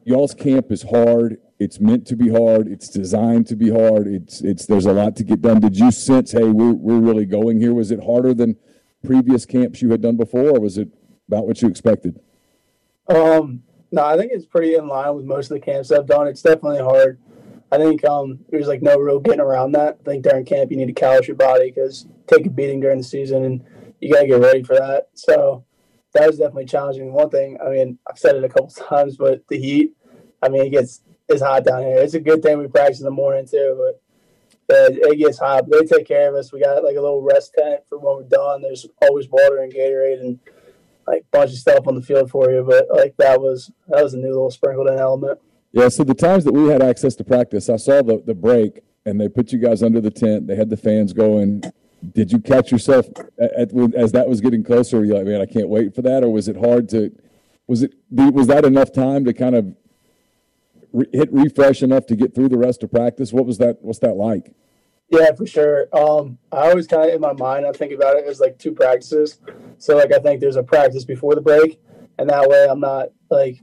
[0.08, 2.68] y'all's camp is hard It's meant to be hard.
[2.68, 4.08] It's designed to be hard.
[4.08, 5.60] It's it's there's a lot to get done.
[5.60, 7.74] Did you sense, hey, we're we're really going here?
[7.74, 8.56] Was it harder than
[9.04, 10.90] previous camps you had done before, or was it
[11.28, 12.20] about what you expected?
[13.08, 16.28] Um, no, I think it's pretty in line with most of the camps I've done.
[16.28, 17.20] It's definitely hard.
[17.72, 19.98] I think um, there's like no real getting around that.
[20.02, 23.00] I think during camp you need to callous your body because take a beating during
[23.00, 23.64] the season and
[24.00, 25.10] you got to get ready for that.
[25.16, 25.66] So
[26.14, 27.12] that was definitely challenging.
[27.12, 29.97] One thing, I mean, I've said it a couple times, but the heat,
[30.42, 31.98] I mean, it gets it's hot down here.
[31.98, 34.02] It's a good thing we practice in the morning too, but
[34.70, 35.70] it, gets hot.
[35.70, 36.52] But they take care of us.
[36.52, 38.62] We got like a little rest tent for when we're done.
[38.62, 40.40] There's always water and Gatorade and
[41.06, 42.64] like a bunch of stuff on the field for you.
[42.68, 45.40] But like that was that was a new little sprinkled in element.
[45.72, 48.82] Yeah, so the times that we had access to practice, I saw the, the break
[49.06, 50.48] and they put you guys under the tent.
[50.48, 51.64] They had the fans going.
[52.14, 53.08] Did you catch yourself
[53.40, 54.98] at, at, as that was getting closer?
[54.98, 57.12] Were you like, man, I can't wait for that, or was it hard to?
[57.68, 59.76] Was it was that enough time to kind of
[60.94, 63.34] re- hit refresh enough to get through the rest of practice?
[63.34, 63.78] What was that?
[63.82, 64.54] What's that like?
[65.10, 65.88] Yeah, for sure.
[65.94, 68.74] Um, I always kind of in my mind, I think about it as like two
[68.74, 69.40] practices.
[69.78, 71.80] So like I think there's a practice before the break,
[72.18, 73.62] and that way I'm not like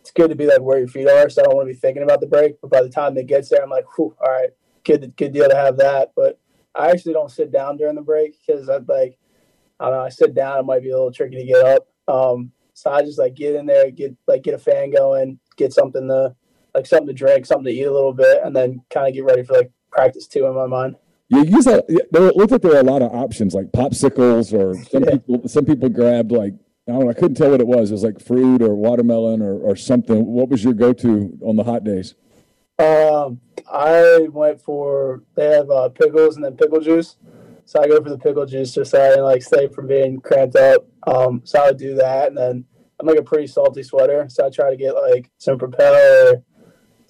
[0.00, 1.28] it's good to be like where your feet are.
[1.28, 2.60] So I don't want to be thinking about the break.
[2.60, 4.50] But by the time it gets there, I'm like, Whew, all right,
[4.84, 6.12] good, good deal to have that.
[6.16, 6.40] But
[6.74, 9.18] I actually don't sit down during the break because I'd like,
[9.78, 11.88] I don't know, I sit down, it might be a little tricky to get up.
[12.08, 15.72] Um, so I just like get in there, get like get a fan going, get
[15.72, 16.34] something to
[16.74, 19.24] like something to drink, something to eat a little bit, and then kind of get
[19.24, 20.96] ready for like practice two in my mind.
[21.28, 24.82] Yeah, you said there looked like there were a lot of options, like popsicles, or
[24.90, 25.12] some yeah.
[25.12, 25.48] people.
[25.48, 26.54] Some people grabbed like
[26.88, 27.10] I don't know.
[27.10, 27.90] I couldn't tell what it was.
[27.90, 30.26] It was like fruit or watermelon or, or something.
[30.26, 32.14] What was your go-to on the hot days?
[32.78, 33.40] Um,
[33.72, 37.16] I went for they have uh, pickles and then pickle juice.
[37.64, 40.20] So I go for the pickle juice just so I can, like stay from being
[40.20, 40.86] cramped up.
[41.06, 42.64] Um, so I would do that, and then
[42.98, 45.94] I'm like a pretty salty sweater, so I try to get like some Propel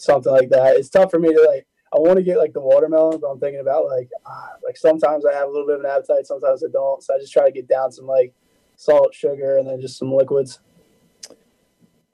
[0.03, 0.76] something like that.
[0.76, 1.66] It's tough for me to like.
[1.94, 5.26] I want to get like the watermelon, but I'm thinking about like ah, like sometimes
[5.26, 7.03] I have a little bit of an appetite, sometimes I don't.
[7.03, 8.34] So I just try to get down some like
[8.76, 10.61] salt, sugar, and then just some liquids.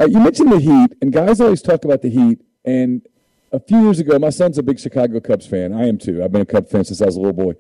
[0.01, 2.41] Uh, you mentioned the Heat, and guys always talk about the Heat.
[2.65, 3.03] And
[3.53, 5.73] a few years ago, my son's a big Chicago Cubs fan.
[5.73, 6.23] I am too.
[6.23, 7.55] I've been a Cubs fan since I was a little boy.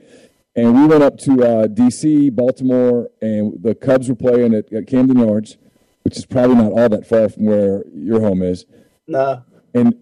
[0.54, 4.88] And we went up to uh, D.C., Baltimore, and the Cubs were playing at, at,
[4.88, 5.56] Camden Yards,
[6.02, 8.66] which is probably not all that far from where your home is.
[9.06, 9.44] No.
[9.74, 9.94] And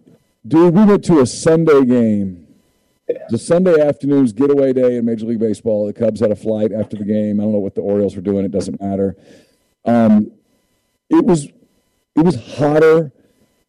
[0.46, 2.46] dude, we went to a Sunday game
[3.28, 5.86] the Sunday afternoon's getaway day in Major League Baseball.
[5.86, 7.40] The Cubs had a flight after the game.
[7.40, 8.44] I don't know what the Orioles were doing.
[8.44, 9.16] It doesn't matter.
[9.84, 10.32] Um,
[11.08, 11.46] it was
[12.16, 13.12] it was hotter.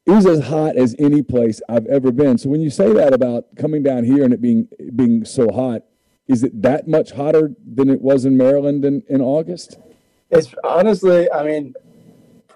[0.05, 2.38] It was as hot as any place I've ever been.
[2.38, 5.84] So when you say that about coming down here and it being being so hot,
[6.28, 9.78] is it that much hotter than it was in Maryland in, in August?
[10.30, 11.73] It's honestly, I mean,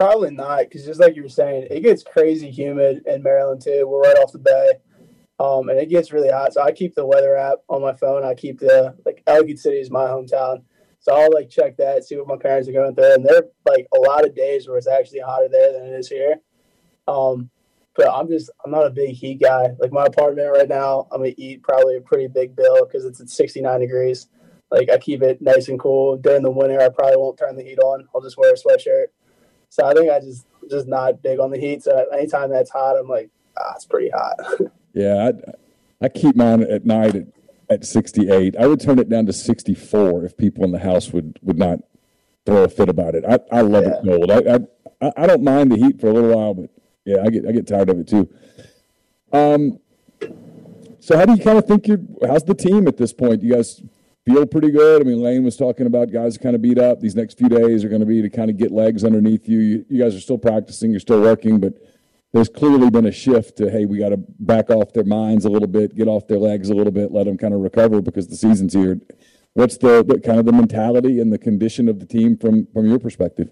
[0.02, 3.88] probably not because just like you were saying, it gets crazy humid in Maryland too.
[3.88, 4.72] We're right off the bay
[5.42, 6.54] um, and it gets really hot.
[6.54, 8.24] So I keep the weather app on my phone.
[8.24, 10.64] I keep the like Ellicott City is my hometown,
[11.00, 13.48] so I'll like check that, see what my parents are going through, and there are
[13.68, 16.36] like a lot of days where it's actually hotter there than it is here.
[17.08, 17.50] Um,
[17.96, 19.70] but I'm just I'm not a big heat guy.
[19.80, 23.20] Like my apartment right now, I'm gonna eat probably a pretty big bill because it's
[23.20, 24.28] at 69 degrees.
[24.70, 26.80] Like I keep it nice and cool during the winter.
[26.80, 28.08] I probably won't turn the heat on.
[28.14, 29.08] I'll just wear a sweatshirt.
[29.72, 31.82] So I think I just just not big on the heat.
[31.82, 34.36] So anytime that's hot, I'm like, ah, it's pretty hot.
[34.94, 35.32] Yeah,
[36.02, 37.28] I, I keep mine at night at,
[37.70, 38.58] at 68.
[38.58, 41.80] I would turn it down to 64 if people in the house would, would not
[42.46, 43.24] throw a fit about it.
[43.24, 43.92] I, I love yeah.
[43.92, 44.30] it cold.
[44.30, 44.56] I,
[45.02, 46.70] I I don't mind the heat for a little while, but
[47.06, 48.30] yeah, I get I get tired of it too.
[49.32, 49.80] Um,
[51.00, 52.02] so how do you kind of think you're?
[52.28, 53.42] How's the team at this point?
[53.42, 53.82] You guys
[54.26, 55.02] feel pretty good.
[55.02, 57.00] I mean, Lane was talking about guys kind of beat up.
[57.00, 59.60] These next few days are going to be to kind of get legs underneath you.
[59.60, 59.86] you.
[59.90, 60.92] You guys are still practicing.
[60.92, 61.74] You're still working, but
[62.34, 65.50] there's clearly been a shift to hey, we got to back off their minds a
[65.50, 68.28] little bit, get off their legs a little bit, let them kind of recover because
[68.28, 69.00] the season's here.
[69.54, 72.88] What's the, the kind of the mentality and the condition of the team from from
[72.88, 73.52] your perspective?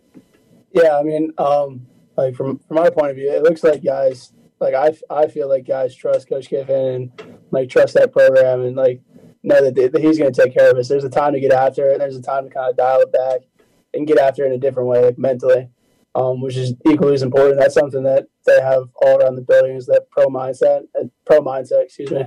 [0.72, 4.32] Yeah, I mean, um, like from from my point of view, it looks like guys
[4.60, 8.76] like I, I feel like guys trust Coach Kiffin and like trust that program and
[8.76, 9.02] like
[9.44, 10.88] know that, that he's going to take care of us.
[10.88, 11.94] There's a time to get after it.
[11.94, 13.42] And there's a time to kind of dial it back
[13.94, 15.70] and get after it in a different way, like mentally
[16.16, 17.60] um, which is equally as important.
[17.60, 21.40] That's something that they have all around the building is that pro mindset, uh, pro
[21.42, 22.26] mindset, excuse me.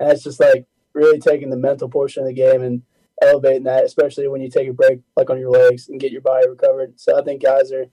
[0.00, 2.82] And it's just like really taking the mental portion of the game and
[3.22, 6.20] elevating that, especially when you take a break, like on your legs, and get your
[6.20, 6.98] body recovered.
[7.00, 7.86] So I think guys are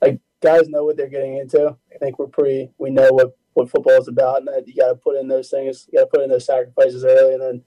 [0.00, 1.76] like guys know what they're getting into.
[1.94, 4.88] I think we're pretty, we know what what football is about, and that you got
[4.88, 7.62] to put in those things, you got to put in those sacrifices early, and then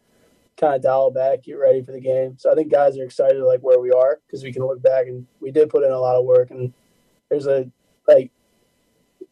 [0.57, 2.35] kind of dial back, get ready for the game.
[2.37, 5.07] So I think guys are excited like where we are because we can look back
[5.07, 6.73] and we did put in a lot of work and
[7.29, 7.69] there's a
[8.07, 8.31] like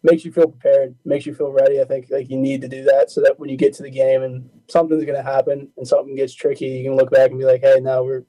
[0.04, 1.80] makes you feel prepared, makes you feel ready.
[1.80, 3.92] I think like you need to do that so that when you get to the
[3.92, 7.40] game and something's going to happen and something gets tricky, you can look back and
[7.40, 8.24] be like, hey, now we're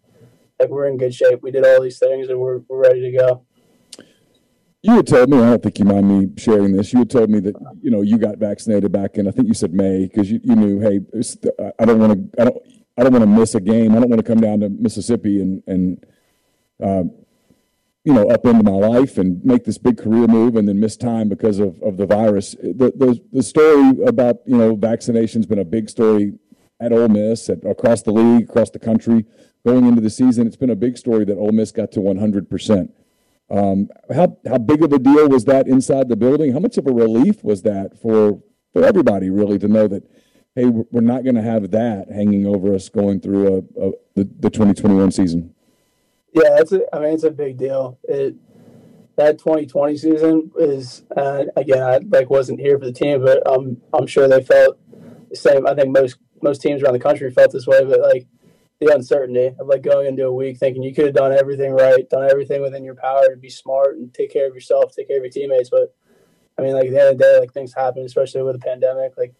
[0.58, 1.42] like we're in good shape.
[1.42, 3.46] We did all these things and we're we're ready to go.
[4.82, 6.92] You had told me, I don't think you mind me sharing this.
[6.92, 9.54] You had told me that you know you got vaccinated back in, I think you
[9.54, 11.00] said May, because you, you knew, hey,
[11.78, 12.56] I don't want to, I don't,
[12.96, 13.92] I don't want to miss a game.
[13.92, 16.06] I don't want to come down to Mississippi and and
[16.82, 17.04] uh,
[18.04, 20.96] you know up into my life and make this big career move and then miss
[20.96, 22.52] time because of, of the virus.
[22.60, 26.34] The, the the story about you know vaccination's been a big story
[26.80, 29.24] at Ole Miss, at, across the league, across the country.
[29.64, 32.50] Going into the season, it's been a big story that Ole Miss got to 100
[32.50, 32.92] percent.
[33.48, 36.52] Um, how how big of a deal was that inside the building?
[36.52, 40.02] How much of a relief was that for for everybody really to know that
[40.54, 44.28] hey, we're not going to have that hanging over us going through a, a the,
[44.40, 45.54] the 2021 season?
[46.32, 47.98] Yeah, it's a, I mean it's a big deal.
[48.04, 48.36] It
[49.16, 53.80] that 2020 season is uh, again I like wasn't here for the team, but I'm
[53.92, 54.78] I'm sure they felt
[55.28, 55.66] the same.
[55.66, 58.26] I think most most teams around the country felt this way, but like
[58.80, 62.08] the uncertainty of like going into a week thinking you could have done everything right,
[62.08, 65.18] done everything within your power to be smart and take care of yourself, take care
[65.18, 65.70] of your teammates.
[65.70, 65.94] But
[66.58, 68.60] I mean, like at the end of the day, like things happen, especially with a
[68.60, 69.12] pandemic.
[69.16, 69.34] Like,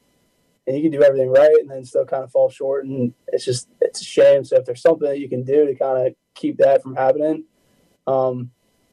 [0.67, 3.45] and you can do everything right and then still kind of fall short, and it's
[3.45, 4.45] just it's a shame.
[4.45, 7.45] So if there's something that you can do to kind of keep that from happening,
[8.07, 8.51] um,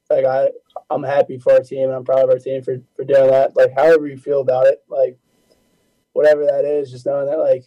[0.09, 0.49] like I
[0.89, 3.55] I'm happy for our team and I'm proud of our team for for doing that.
[3.55, 5.17] Like however you feel about it, like
[6.13, 7.65] whatever that is, just knowing that like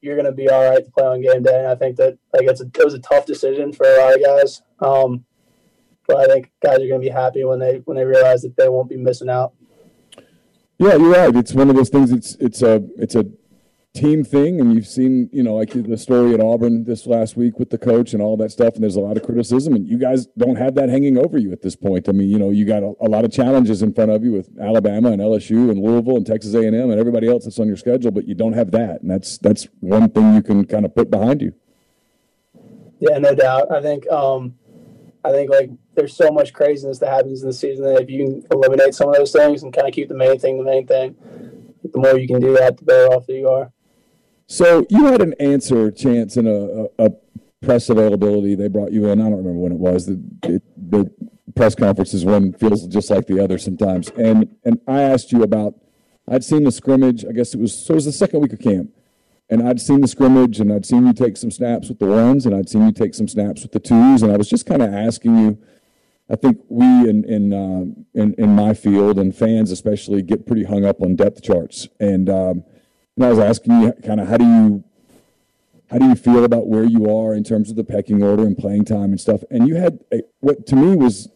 [0.00, 1.58] you're going to be all right to play on game day.
[1.58, 4.14] And I think that like it's a, it was a tough decision for a lot
[4.14, 4.62] of guys.
[4.80, 5.24] Um,
[6.08, 8.56] but I think guys are going to be happy when they when they realize that
[8.56, 9.52] they won't be missing out.
[10.80, 11.36] Yeah, you're right.
[11.36, 12.10] It's one of those things.
[12.10, 13.26] It's it's a it's a
[13.92, 17.58] team thing, and you've seen, you know, like the story at Auburn this last week
[17.58, 18.76] with the coach and all that stuff.
[18.76, 21.52] And there's a lot of criticism, and you guys don't have that hanging over you
[21.52, 22.08] at this point.
[22.08, 24.32] I mean, you know, you got a, a lot of challenges in front of you
[24.32, 27.76] with Alabama and LSU and Louisville and Texas A&M and everybody else that's on your
[27.76, 30.94] schedule, but you don't have that, and that's that's one thing you can kind of
[30.94, 31.52] put behind you.
[33.00, 33.70] Yeah, no doubt.
[33.70, 34.54] I think um,
[35.24, 38.24] I think like there's so much craziness that happens in the season that if you
[38.24, 40.86] can eliminate some of those things and kind of keep the main thing the main
[40.86, 41.14] thing,
[41.82, 43.72] the more you can do that, the better off you are.
[44.46, 46.50] So you had an answer chance in a,
[47.02, 47.10] a, a,
[47.62, 48.54] press availability.
[48.54, 49.20] They brought you in.
[49.20, 50.06] I don't remember when it was.
[50.06, 51.10] The, it, the
[51.54, 54.08] press conferences one feels just like the other sometimes.
[54.10, 55.74] And and I asked you about.
[56.28, 57.24] I'd seen the scrimmage.
[57.24, 57.92] I guess it was so.
[57.92, 58.90] It was the second week of camp,
[59.50, 62.46] and I'd seen the scrimmage, and I'd seen you take some snaps with the ones,
[62.46, 64.82] and I'd seen you take some snaps with the twos, and I was just kind
[64.82, 65.58] of asking you.
[66.30, 70.62] I think we in in, uh, in in my field and fans especially get pretty
[70.64, 72.28] hung up on depth charts and.
[72.28, 72.64] Um,
[73.20, 74.84] and I was asking you kind of how do you
[75.90, 78.56] how do you feel about where you are in terms of the pecking order and
[78.56, 79.42] playing time and stuff?
[79.50, 81.28] And you had a, what to me was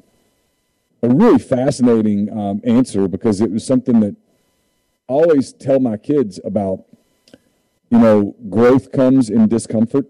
[1.02, 4.16] a really fascinating um, answer because it was something that
[5.10, 6.84] I always tell my kids about.
[7.94, 10.08] You know, growth comes in discomfort.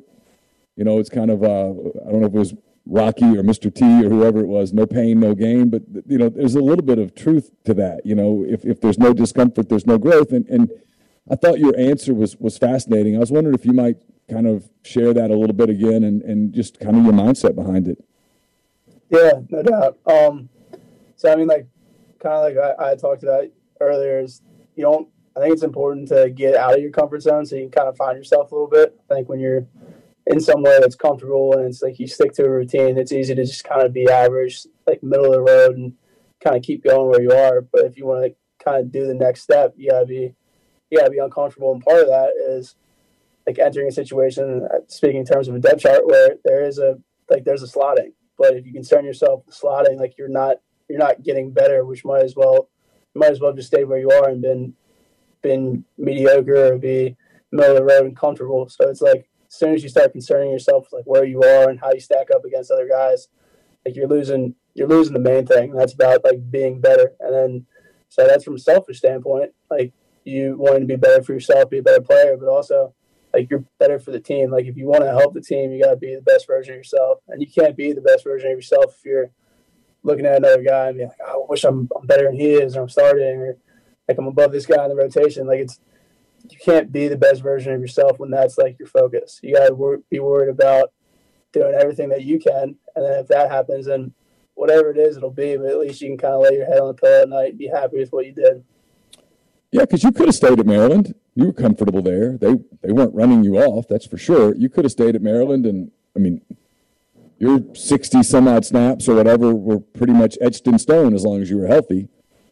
[0.75, 1.69] You know, it's kind of uh,
[2.07, 2.55] I don't know if it was
[2.87, 3.73] Rocky or Mr.
[3.73, 5.69] T or whoever it was, no pain, no gain.
[5.69, 8.07] But you know, there's a little bit of truth to that.
[8.07, 10.71] You know, if if there's no discomfort, there's no growth, and and
[11.31, 13.17] I thought your answer was was fascinating.
[13.17, 13.99] I was wondering if you might
[14.31, 17.55] kind of share that a little bit again and, and just kind of your mindset
[17.55, 18.03] behind it.
[19.11, 19.99] Yeah, no doubt.
[20.07, 20.49] Um,
[21.17, 21.67] so I mean, like,
[22.19, 23.45] kind of like I, I talked about
[23.79, 24.41] earlier, is
[24.75, 25.07] you don't.
[25.37, 27.89] I think it's important to get out of your comfort zone so you can kind
[27.89, 28.99] of find yourself a little bit.
[29.11, 29.67] I think when you're
[30.27, 33.45] in somewhere that's comfortable and it's like you stick to a routine, it's easy to
[33.45, 35.95] just kind of be average, like middle of the road, and
[36.43, 37.61] kind of keep going where you are.
[37.61, 40.35] But if you want to kind of do the next step, you gotta be
[40.91, 41.73] yeah, be uncomfortable.
[41.73, 42.77] And part of that is
[43.47, 46.79] like entering a situation, uh, speaking in terms of a depth chart, where there is
[46.79, 46.99] a
[47.31, 48.13] like there's a slotting.
[48.39, 50.59] But if you concern yourself with slotting, like you're not
[50.89, 52.69] you're not getting better, which might as well
[53.15, 54.75] you might as well just stay where you are and been
[55.45, 57.17] been mediocre or be
[57.53, 58.69] middle of the road and comfortable.
[58.69, 61.71] So it's like as soon as you start concerning yourself with like where you are
[61.71, 63.29] and how you stack up against other guys,
[63.87, 65.73] like you're losing you're losing the main thing.
[65.73, 67.13] That's about like being better.
[67.21, 67.67] And then
[68.09, 69.93] so that's from a selfish standpoint, like
[70.25, 72.95] you wanting to be better for yourself, be a better player, but also
[73.33, 74.51] like you're better for the team.
[74.51, 76.75] Like if you want to help the team, you got to be the best version
[76.75, 79.31] of yourself, and you can't be the best version of yourself if you're
[80.03, 82.53] looking at another guy and being like, oh, I wish I'm, I'm better than he
[82.53, 83.57] is, or I'm starting, or
[84.09, 85.47] like I'm above this guy in the rotation.
[85.47, 85.81] Like it's
[86.51, 89.41] you can't be the best version of yourself when that's like your focus.
[89.43, 90.93] You got to wor- be worried about
[91.53, 94.13] doing everything that you can, and then if that happens, then
[94.55, 95.57] whatever it is, it'll be.
[95.57, 97.51] But at least you can kind of lay your head on the pillow at night
[97.51, 98.65] and be happy with what you did.
[99.73, 101.15] Yeah, because you could have stayed at Maryland.
[101.35, 102.37] You were comfortable there.
[102.39, 103.89] They they weren't running you off.
[103.89, 104.55] That's for sure.
[104.55, 106.43] You could have stayed at Maryland, and I mean,
[107.39, 111.43] your sixty some odd snaps or whatever were pretty much etched in stone as long
[111.43, 112.09] as you were healthy.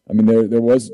[0.09, 0.91] I mean, there there was.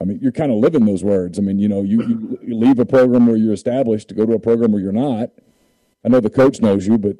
[0.00, 1.38] I mean, you're kind of living those words.
[1.38, 4.32] I mean, you know, you, you, leave a program where you're established to go to
[4.32, 5.30] a program where you're not.
[6.04, 7.16] I know the coach knows you, but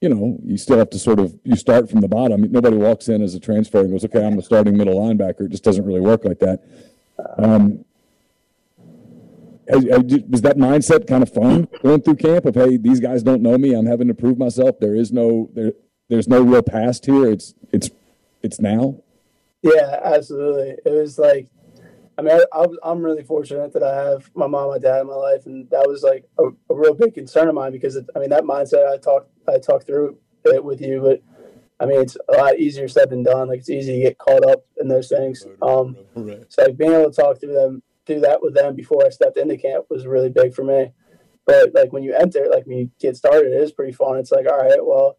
[0.00, 2.42] you know, you still have to sort of you start from the bottom.
[2.52, 5.50] Nobody walks in as a transfer and goes, "Okay, I'm a starting middle linebacker." It
[5.50, 6.62] just doesn't really work like that.
[7.36, 7.84] Um,
[9.68, 13.58] was that mindset kind of fun going through camp of hey these guys don't know
[13.58, 15.72] me i'm having to prove myself there is no there
[16.08, 17.90] there's no real past here it's it's
[18.42, 18.96] it's now
[19.62, 21.48] yeah absolutely it was like
[22.18, 25.14] i mean I, i'm really fortunate that i have my mom my dad in my
[25.14, 28.18] life and that was like a, a real big concern of mine because it, i
[28.18, 31.22] mean that mindset i talked i talked through it with you but
[31.80, 33.46] I mean, it's a lot easier said than done.
[33.46, 35.46] Like it's easy to get caught up in those things.
[35.62, 35.96] Um,
[36.48, 39.36] so like being able to talk through them do that with them before I stepped
[39.36, 40.90] into camp was really big for me.
[41.46, 44.16] But like when you enter, like when you get started, it is pretty fun.
[44.18, 45.18] It's like, all right, well,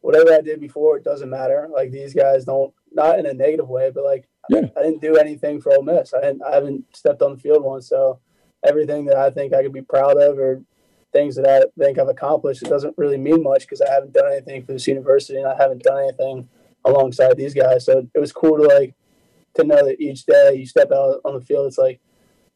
[0.00, 1.68] whatever I did before, it doesn't matter.
[1.72, 4.66] Like these guys don't, not in a negative way, but like yeah.
[4.76, 6.12] I didn't do anything for Ole Miss.
[6.14, 7.88] I I haven't stepped on the field once.
[7.88, 8.20] So
[8.64, 10.62] everything that I think I could be proud of or
[11.12, 14.32] things that I think I've accomplished, it doesn't really mean much because I haven't done
[14.32, 16.48] anything for this university and I haven't done anything
[16.84, 17.84] alongside these guys.
[17.84, 18.94] So it was cool to like
[19.54, 22.00] to know that each day you step out on the field, it's like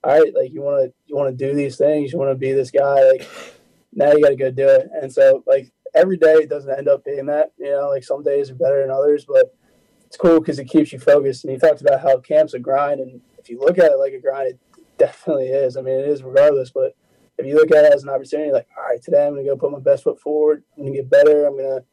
[0.04, 2.36] all right, like you want to you want to do these things, you want to
[2.36, 3.02] be this guy.
[3.10, 3.28] Like
[3.92, 4.88] now you got to go do it.
[5.00, 7.52] And so like every day doesn't end up being that.
[7.58, 9.54] You know, like some days are better than others, but
[10.08, 11.44] it's cool because it keeps you focused.
[11.44, 14.12] And he talked about how camp's a grind, and if you look at it like
[14.12, 14.58] a grind, it
[14.98, 15.76] definitely is.
[15.76, 16.96] I mean, it is regardless, but
[17.38, 19.50] if you look at it as an opportunity, like, all right, today I'm going to
[19.50, 20.64] go put my best foot forward.
[20.76, 21.46] I'm going to get better.
[21.46, 21.84] I'm going to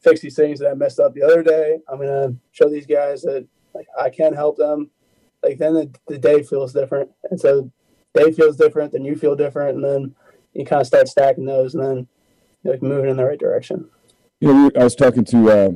[0.00, 1.78] fix these things that I messed up the other day.
[1.88, 4.90] I'm going to show these guys that like I can help them
[5.44, 7.10] like then the, the day feels different.
[7.30, 7.70] And so
[8.14, 10.14] day feels different, then you feel different, and then
[10.54, 12.08] you kind of start stacking those, and then
[12.62, 13.88] you're like moving in the right direction.
[14.40, 15.70] You know, I was talking to uh,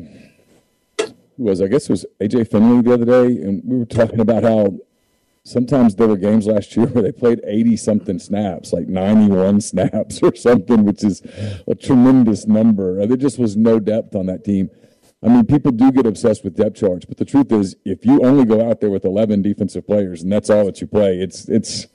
[1.38, 4.42] was I guess it was AJ Finley the other day, and we were talking about
[4.42, 4.78] how
[5.44, 10.20] sometimes there were games last year where they played 80 something snaps, like 91 snaps
[10.22, 11.22] or something, which is
[11.66, 13.06] a tremendous number.
[13.06, 14.70] There just was no depth on that team.
[15.22, 18.24] I mean, people do get obsessed with depth charts, but the truth is, if you
[18.24, 21.48] only go out there with 11 defensive players and that's all that you play, it's
[21.48, 21.88] it's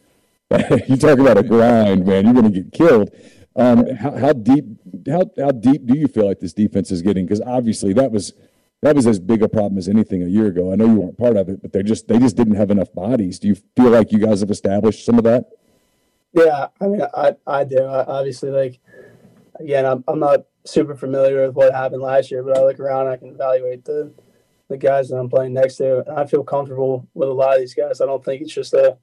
[0.87, 2.25] you talk about a grind, man.
[2.25, 3.11] You're going to get killed.
[3.55, 4.65] Um, how, how, deep
[5.07, 7.25] how how deep do you feel like this defense is getting?
[7.25, 8.33] Because obviously that was
[8.83, 10.71] that was as big a problem as anything a year ago.
[10.71, 12.93] I know you weren't part of it, but they just they just didn't have enough
[12.93, 13.39] bodies.
[13.39, 15.45] Do you feel like you guys have established some of that?
[16.33, 17.79] Yeah, I mean, I I do.
[17.79, 18.79] I, obviously, like
[19.59, 23.07] again, I'm I'm not super familiar with what happened last year, but I look around,
[23.07, 24.11] I can evaluate the
[24.69, 27.61] the guys that I'm playing next to, and I feel comfortable with a lot of
[27.61, 28.01] these guys.
[28.01, 28.97] I don't think it's just a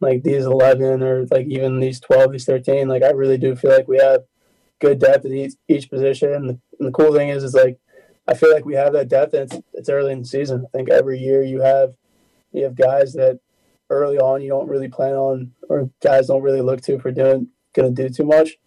[0.00, 2.88] like these 11 or like even these 12, these 13.
[2.88, 4.22] Like I really do feel like we have
[4.80, 6.32] good depth at each, each position.
[6.32, 7.78] And the, and the cool thing is, is like
[8.28, 10.64] I feel like we have that depth, and it's, it's early in the season.
[10.66, 11.94] I think every year you have
[12.52, 13.40] you have guys that
[13.90, 17.48] early on you don't really plan on, or guys don't really look to for doing
[17.74, 18.58] going to do too much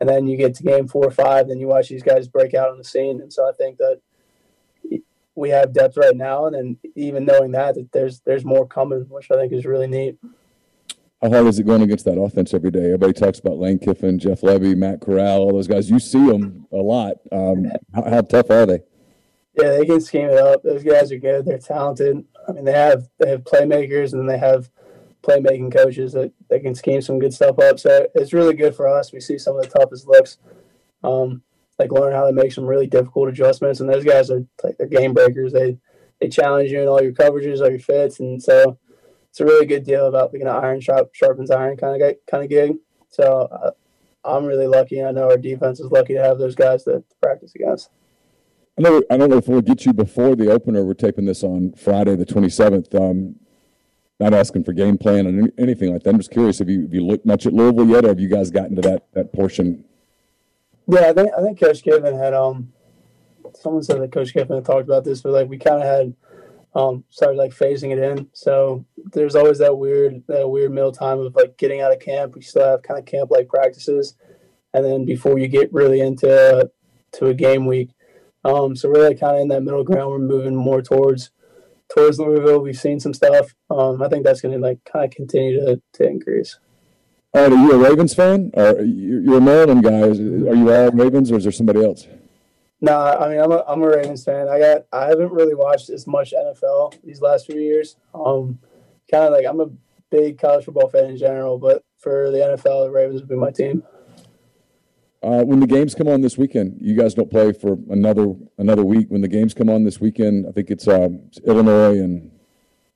[0.00, 2.54] and then you get to game four or five, then you watch these guys break
[2.54, 3.20] out on the scene.
[3.20, 4.00] And so I think that
[5.34, 9.06] we have depth right now, and then even knowing that, that there's there's more coming,
[9.08, 10.18] which I think is really neat.
[11.22, 12.86] How hard is it going against that offense every day?
[12.86, 15.90] Everybody talks about Lane Kiffin, Jeff Lebby, Matt Corral, all those guys.
[15.90, 17.16] You see them a lot.
[17.30, 18.80] Um, how, how tough are they?
[19.54, 20.62] Yeah, they can scheme it up.
[20.62, 21.44] Those guys are good.
[21.44, 22.24] They're talented.
[22.48, 24.70] I mean, they have they have playmakers, and they have
[25.22, 27.78] playmaking coaches that, that can scheme some good stuff up.
[27.78, 29.12] So it's really good for us.
[29.12, 30.38] We see some of the toughest looks,
[31.04, 31.42] um,
[31.78, 33.80] like learn how to make some really difficult adjustments.
[33.80, 35.52] And those guys are like they're game breakers.
[35.52, 35.78] They
[36.20, 38.78] they challenge you in all your coverages, all your fits, and so
[39.30, 42.44] it's a really good deal about being an iron sharp sharpens iron kind of kind
[42.44, 42.76] of gig.
[43.08, 43.70] So uh,
[44.24, 45.02] I'm really lucky.
[45.02, 47.90] I know our defense is lucky to have those guys to, to practice against.
[48.80, 49.02] I know.
[49.10, 50.82] I don't know if we'll get you before the opener.
[50.82, 52.94] We're taping this on Friday, the 27th.
[52.94, 53.36] Um,
[54.18, 56.10] not asking for game plan or anything like that.
[56.10, 56.60] I'm just curious.
[56.60, 58.82] Have you have you looked much at Louisville yet, or have you guys gotten to
[58.82, 59.84] that that portion?
[60.86, 62.72] Yeah, I think I think Coach Kiffin had um.
[63.54, 66.14] Someone said that Coach Kiffin had talked about this, but like we kind of had
[66.74, 68.30] um started like phasing it in.
[68.32, 72.34] So there's always that weird that weird middle time of like getting out of camp.
[72.34, 74.14] We still have kind of camp like practices,
[74.72, 76.70] and then before you get really into
[77.12, 77.90] to a game week.
[78.44, 80.10] Um, so we're kind of in that middle ground.
[80.10, 81.30] We're moving more towards
[81.94, 82.60] towards Louisville.
[82.60, 83.54] We've seen some stuff.
[83.68, 86.58] Um, I think that's going to like kind of continue to, to increase.
[87.32, 88.50] All right, are you a Ravens fan?
[88.54, 90.00] Or you're a Maryland guy?
[90.00, 92.06] Are you all Ravens, or is there somebody else?
[92.80, 94.48] No, nah, I mean I'm a I'm a Ravens fan.
[94.48, 97.96] I got I haven't really watched as much NFL these last few years.
[98.14, 98.58] Um,
[99.10, 99.70] kind of like I'm a
[100.10, 103.50] big college football fan in general, but for the NFL, the Ravens would be my
[103.50, 103.84] team.
[105.22, 108.84] Uh, when the games come on this weekend, you guys don't play for another another
[108.84, 109.06] week.
[109.10, 112.30] When the games come on this weekend, I think it's, um, it's Illinois and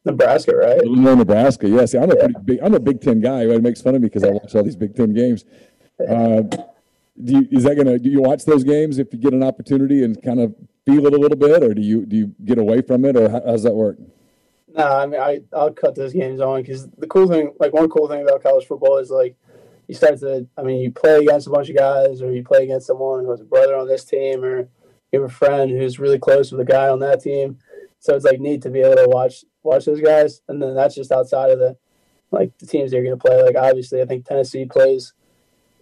[0.04, 0.80] Nebraska, right?
[0.82, 1.68] Illinois, Nebraska.
[1.68, 2.60] Yeah, see, I'm a pretty big.
[2.62, 3.42] I'm a Big Ten guy.
[3.42, 5.44] It makes fun of me because I watch all these Big Ten games.
[6.00, 6.42] Uh,
[7.22, 7.98] do you, is that gonna?
[7.98, 10.54] Do you watch those games if you get an opportunity and kind of
[10.84, 13.30] feel it a little bit, or do you do you get away from it, or
[13.30, 13.98] how, how does that work?
[14.74, 17.88] No, I mean I I'll cut those games on because the cool thing, like one
[17.88, 19.36] cool thing about college football is like
[19.89, 20.47] you start to.
[20.57, 23.30] I mean, you play against a bunch of guys, or you play against someone who
[23.30, 24.68] has a brother on this team, or
[25.12, 27.59] you have a friend who's really close with a guy on that team.
[28.01, 30.95] So it's like neat to be able to watch watch those guys, and then that's
[30.95, 31.76] just outside of the
[32.30, 33.43] like the teams they're going to play.
[33.43, 35.12] Like obviously, I think Tennessee plays.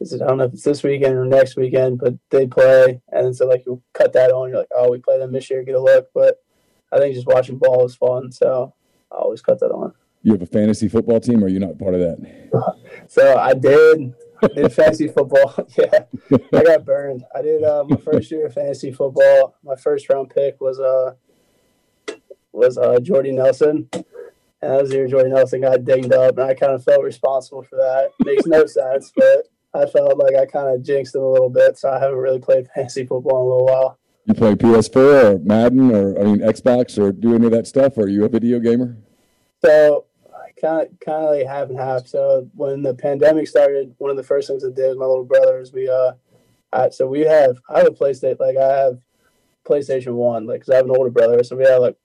[0.00, 3.46] I don't know if it's this weekend or next weekend, but they play, and so
[3.46, 4.48] like you cut that on.
[4.48, 6.08] You're like, oh, we play them this year, get a look.
[6.12, 6.42] But
[6.90, 8.74] I think just watching ball is fun, so
[9.12, 9.92] I always cut that on.
[10.22, 12.48] You have a fantasy football team, or you're not part of that?
[13.08, 14.14] So I did.
[14.42, 15.54] I did fantasy football.
[15.78, 16.04] yeah,
[16.52, 17.24] I got burned.
[17.34, 19.56] I did uh, my first year of fantasy football.
[19.62, 21.14] My first round pick was uh
[22.52, 23.88] was uh Jordy Nelson.
[23.92, 24.04] And
[24.70, 27.76] that was year Jordy Nelson got dinged up, and I kind of felt responsible for
[27.76, 28.10] that.
[28.24, 31.78] Makes no sense, but I felt like I kind of jinxed him a little bit,
[31.78, 33.98] so I haven't really played fantasy football in a little while.
[34.26, 37.98] You play PS4 or Madden or I mean Xbox or do any of that stuff?
[37.98, 38.96] Or are you a video gamer?
[39.64, 40.11] So I
[40.62, 42.06] kind of kind of like half and half.
[42.06, 45.24] So when the pandemic started, one of the first things I did with my little
[45.24, 46.12] brother is we uh,
[46.72, 48.98] I, so we have I have a PlayStation like I have
[49.66, 51.96] PlayStation One like because I have an older brother, so we have like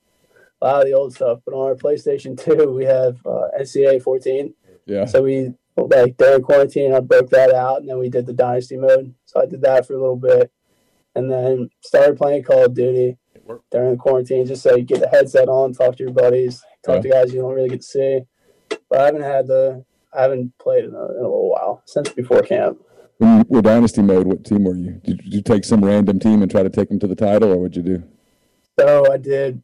[0.61, 1.39] a lot of the old stuff.
[1.45, 4.53] But on our PlayStation Two, we have uh, NCAA 14.
[4.85, 5.05] Yeah.
[5.05, 8.77] So we like during quarantine, I broke that out, and then we did the Dynasty
[8.77, 9.13] mode.
[9.25, 10.51] So I did that for a little bit,
[11.13, 13.17] and then started playing Call of Duty
[13.69, 14.47] during the quarantine.
[14.47, 17.41] Just so you get the headset on, talk to your buddies, talk to guys you
[17.41, 18.21] don't really get to see.
[18.89, 19.83] But I haven't had the,
[20.13, 22.79] I haven't played in a, in a little while since before camp.
[23.17, 25.01] When you were Dynasty mode, what team were you?
[25.03, 27.57] Did, you take some random team and try to take them to the title, or
[27.57, 28.03] what'd you do?
[28.79, 29.61] So I did,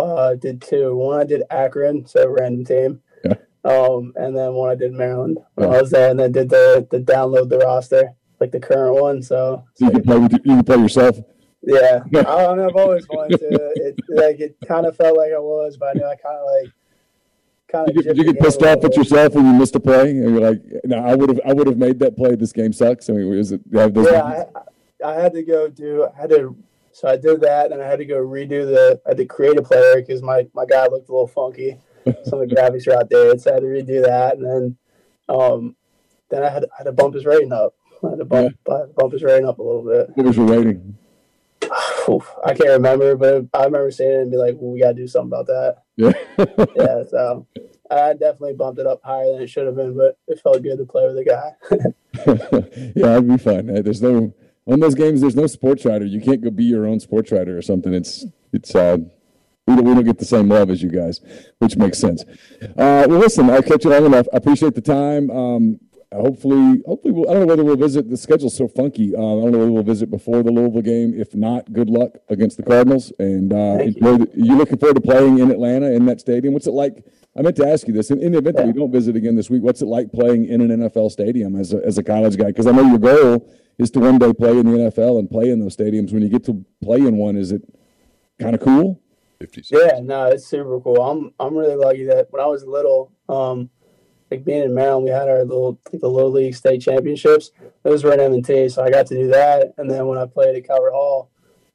[0.00, 0.96] uh, did two.
[0.96, 3.00] One I did Akron, so random team.
[3.24, 3.34] Yeah.
[3.64, 5.76] Um, and then one I did Maryland when Yeah.
[5.76, 9.22] I was there, and then did the the download the roster, like the current one.
[9.22, 11.16] So You can play, with, you can play yourself.
[11.62, 12.68] yeah, I don't know.
[12.68, 13.72] I've always wanted to.
[13.76, 16.46] It like it kind of felt like I was, but I knew I kind of
[16.64, 16.72] like
[17.68, 18.06] kind You of.
[18.06, 20.62] get, you get pissed off at yourself when you missed a play, and you're like,
[20.84, 22.34] "No, I would have, I would have made that play.
[22.34, 23.60] This game sucks." I mean, is it?
[23.70, 24.44] you have those Yeah,
[25.04, 26.06] I, I had to go do.
[26.06, 26.56] I had to.
[26.92, 29.00] So I did that, and I had to go redo the.
[29.04, 31.78] I had to create a player because my my guy looked a little funky.
[32.24, 34.76] Some of the graphics are outdated, so I had to redo that, and then,
[35.28, 35.74] um,
[36.30, 37.74] then I had I had to bump his rating up.
[38.04, 40.10] I had to bump, had to bump his rating up a little bit.
[40.14, 40.96] what was your rating?
[42.08, 44.88] Oof, I can't remember, but I remember seeing it and be like, well, "We got
[44.88, 46.12] to do something about that." Yeah.
[46.76, 47.46] Yeah, so
[47.90, 50.78] I definitely bumped it up higher than it should have been, but it felt good
[50.78, 51.52] to play with a guy.
[52.96, 53.66] yeah, that'd be fun.
[53.66, 54.34] There's no
[54.66, 55.20] on those games.
[55.20, 56.04] There's no sports writer.
[56.04, 57.94] You can't go be your own sports writer or something.
[57.94, 58.98] It's it's uh,
[59.66, 61.20] we don't, we don't get the same love as you guys,
[61.58, 62.24] which makes sense.
[62.62, 64.26] Uh, well, listen, I kept you long enough.
[64.32, 65.30] I appreciate the time.
[65.30, 65.80] Um,
[66.16, 68.08] hopefully, hopefully, we'll, I don't know whether we'll visit.
[68.10, 69.14] The schedule's so funky.
[69.14, 71.14] Uh, I don't know whether we'll visit before the Louisville game.
[71.18, 73.12] If not, good luck against the Cardinals.
[73.18, 76.54] And uh, Thank enjoy the, you looking forward to playing in Atlanta in that stadium?
[76.54, 77.04] What's it like?
[77.36, 78.10] I meant to ask you this.
[78.10, 80.46] In, in the event that we don't visit again this week, what's it like playing
[80.46, 82.46] in an NFL stadium as a, as a college guy?
[82.46, 85.50] Because I know your goal is to one day play in the NFL and play
[85.50, 86.12] in those stadiums.
[86.12, 87.62] When you get to play in one, is it
[88.40, 89.00] kind of cool?
[89.40, 89.70] 56.
[89.70, 91.02] Yeah, no, it's super cool.
[91.02, 93.70] I'm I'm really lucky that when I was little, um,
[94.30, 97.52] like being in Maryland, we had our little like the little league state championships.
[97.82, 99.74] Those were in M&T, so I got to do that.
[99.78, 101.30] And then when I played at Calvert Hall,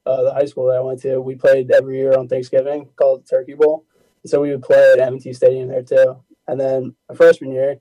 [0.05, 3.25] uh, the high school that I went to, we played every year on Thanksgiving, called
[3.29, 3.85] Turkey Bowl.
[4.25, 6.23] So we would play at M&T Stadium there too.
[6.47, 7.77] And then my freshman year,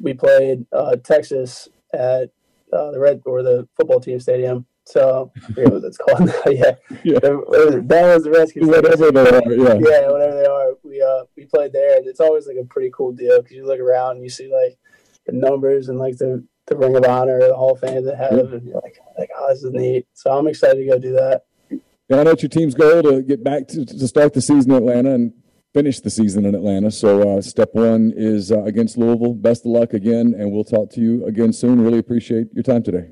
[0.00, 2.30] we played uh, Texas at
[2.72, 4.66] uh, the Red or the football team stadium.
[4.84, 6.28] So I forget what it's called.
[6.46, 6.72] yeah,
[7.04, 7.18] Yeah.
[7.20, 8.68] The- that was the Redskins.
[8.68, 9.74] Whatever they are, yeah.
[9.80, 10.72] yeah, whatever they are.
[10.82, 13.66] We uh we played there, and it's always like a pretty cool deal because you
[13.66, 14.78] look around and you see like
[15.26, 18.32] the numbers and like the the Ring of Honor, the Hall of Fame they have,
[18.32, 20.06] and you're like like oh this is neat.
[20.14, 21.44] So I'm excited to go do that.
[21.70, 24.72] And I know it's your team's goal to get back to, to start the season
[24.72, 25.32] in Atlanta and
[25.72, 26.90] finish the season in Atlanta.
[26.90, 29.34] So uh, step one is uh, against Louisville.
[29.34, 31.80] Best of luck again, and we'll talk to you again soon.
[31.80, 33.08] Really appreciate your time today.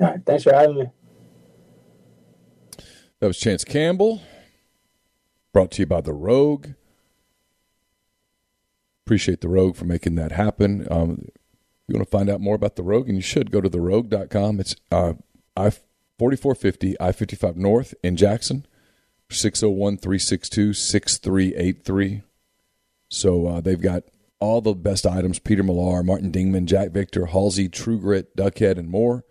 [0.00, 0.86] All right, thanks for having me.
[3.20, 4.20] That was Chance Campbell,
[5.54, 6.68] brought to you by The Rogue.
[9.06, 10.86] Appreciate The Rogue for making that happen.
[10.90, 11.28] Um,
[11.88, 14.60] you want to find out more about The Rogue, and you should go to therogue.com.
[14.60, 15.14] It's uh,
[15.56, 15.70] I
[16.18, 18.66] 4450 I 55 North in Jackson,
[19.30, 22.22] 601 362 6383.
[23.08, 24.02] So uh, they've got
[24.40, 28.90] all the best items Peter Millar, Martin Dingman, Jack Victor, Halsey, True Grit, Duckhead, and
[28.90, 29.24] more.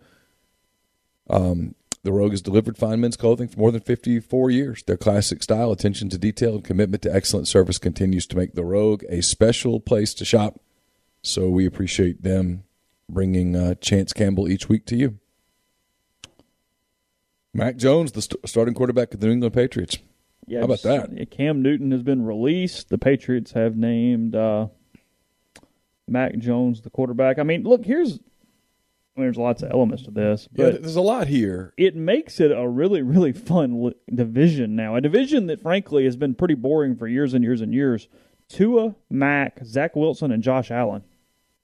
[2.06, 4.80] The Rogue has delivered fine men's clothing for more than 54 years.
[4.84, 8.64] Their classic style, attention to detail, and commitment to excellent service continues to make The
[8.64, 10.60] Rogue a special place to shop.
[11.22, 12.62] So we appreciate them
[13.08, 15.18] bringing uh, Chance Campbell each week to you.
[17.52, 19.98] Mac Jones, the st- starting quarterback of the New England Patriots.
[20.46, 21.30] Yeah, How about that?
[21.32, 22.88] Cam Newton has been released.
[22.88, 24.68] The Patriots have named uh,
[26.06, 27.40] Mac Jones the quarterback.
[27.40, 28.20] I mean, look, here's
[29.16, 31.72] I mean, there's lots of elements to this, Yeah, but there's a lot here.
[31.78, 34.94] it makes it a really, really fun li- division now.
[34.94, 38.08] A division that, frankly, has been pretty boring for years and years and years.
[38.48, 41.02] Tua, Mac, Zach Wilson, and Josh Allen.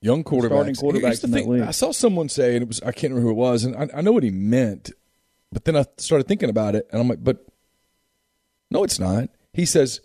[0.00, 0.46] Young quarterbacks.
[0.46, 1.60] Starting quarterbacks the in that league.
[1.62, 3.88] I saw someone say, and it was I can't remember who it was, and I,
[3.98, 4.90] I know what he meant,
[5.52, 7.46] but then I started thinking about it, and I'm like, but
[8.70, 9.28] no, it's not.
[9.52, 10.00] He says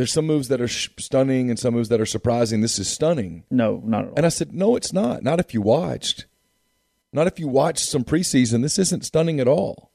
[0.00, 2.62] there's some moves that are sh- stunning and some moves that are surprising.
[2.62, 4.14] This is stunning, No, not at all.
[4.16, 5.22] and I said, no, it's not.
[5.22, 6.24] Not if you watched.
[7.12, 8.62] Not if you watched some preseason.
[8.62, 9.90] This isn't stunning at all.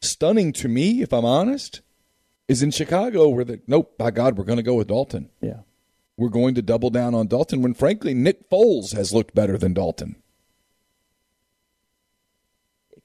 [0.00, 1.80] Stunning to me, if I'm honest,
[2.46, 3.98] is in Chicago where the nope.
[3.98, 5.62] By God, we're going to go with Dalton yeah.
[6.16, 9.74] we're going to double down on Dalton when frankly Nick Foles has looked better than
[9.74, 10.14] Dalton.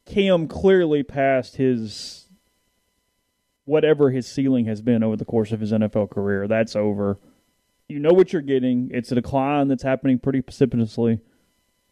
[0.06, 2.25] Cam clearly passed his
[3.66, 6.48] whatever his ceiling has been over the course of his NFL career.
[6.48, 7.20] That's over.
[7.88, 8.90] You know what you're getting.
[8.94, 11.20] It's a decline that's happening pretty precipitously.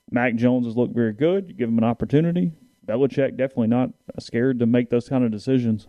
[0.09, 1.49] Mac Jones has looked very good.
[1.49, 2.51] You give him an opportunity.
[2.85, 5.87] Belichick definitely not scared to make those kind of decisions.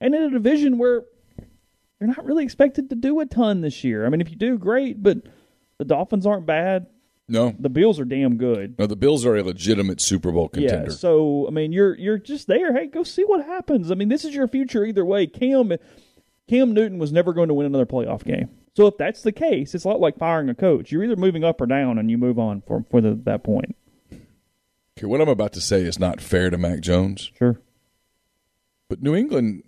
[0.00, 1.04] And in a division where
[2.00, 4.06] you're not really expected to do a ton this year.
[4.06, 5.18] I mean, if you do, great, but
[5.78, 6.86] the Dolphins aren't bad.
[7.30, 8.76] No, The Bills are damn good.
[8.78, 10.90] no, the Bills are a legitimate Super Bowl contender.
[10.90, 12.74] Yeah, so I mean, you're you're just there.
[12.74, 13.90] Hey, go see what happens.
[13.90, 15.26] I mean, this is your future either way.
[15.26, 15.72] Cam
[16.48, 18.50] Cam Newton was never going to win another playoff game.
[18.76, 20.90] So if that's the case, it's a lot like firing a coach.
[20.90, 23.76] You're either moving up or down, and you move on for for the, that point.
[24.12, 27.60] okay, what I'm about to say is not fair to Mac Jones, Sure.
[28.88, 29.62] but New England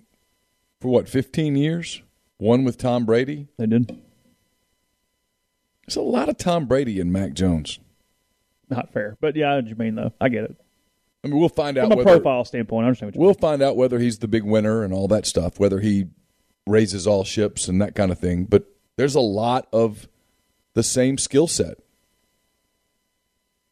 [0.81, 2.03] for what 15 years,
[2.39, 3.47] one with Tom Brady.
[3.59, 4.01] They did
[5.87, 7.79] There's a lot of Tom Brady and Mac Jones.
[8.71, 10.13] not fair, but yeah, I know what you mean though.
[10.21, 10.57] I get it
[11.25, 12.85] I mean, we'll find out from a whether profile standpoint.
[12.85, 15.27] I understand what you we'll find out whether he's the big winner and all that
[15.27, 16.07] stuff, whether he
[16.67, 18.45] raises all ships and that kind of thing.
[18.45, 18.65] But
[18.97, 20.09] there's a lot of
[20.75, 21.79] the same skill set.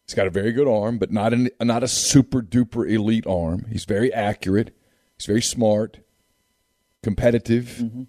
[0.07, 3.67] He's got a very good arm, but not an, not a super duper elite arm.
[3.71, 4.77] He's very accurate.
[5.17, 5.99] He's very smart,
[7.03, 7.79] competitive.
[7.81, 8.03] Mm-hmm.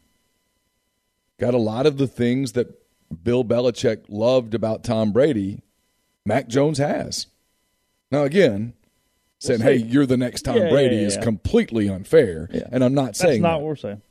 [1.39, 2.80] Got a lot of the things that
[3.23, 5.61] Bill Belichick loved about Tom Brady.
[6.25, 7.27] Mac Jones has.
[8.11, 8.73] Now again,
[9.39, 9.65] saying, see.
[9.65, 11.21] "Hey, you're the next Tom Yeah, Brady" yeah, is yeah.
[11.23, 13.55] completely unfair, and I'm not That's saying not that.
[13.57, 14.01] what we're saying.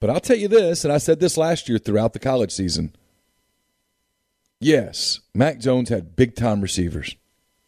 [0.00, 2.94] But I'll tell you this, and I said this last year throughout the college season.
[4.58, 7.16] Yes, Mac Jones had big time receivers.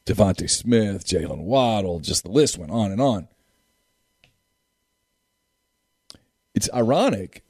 [0.06, 3.28] DeVonta Smith, Jaylen Waddle, just the list went on and on.
[6.54, 7.44] It's ironic.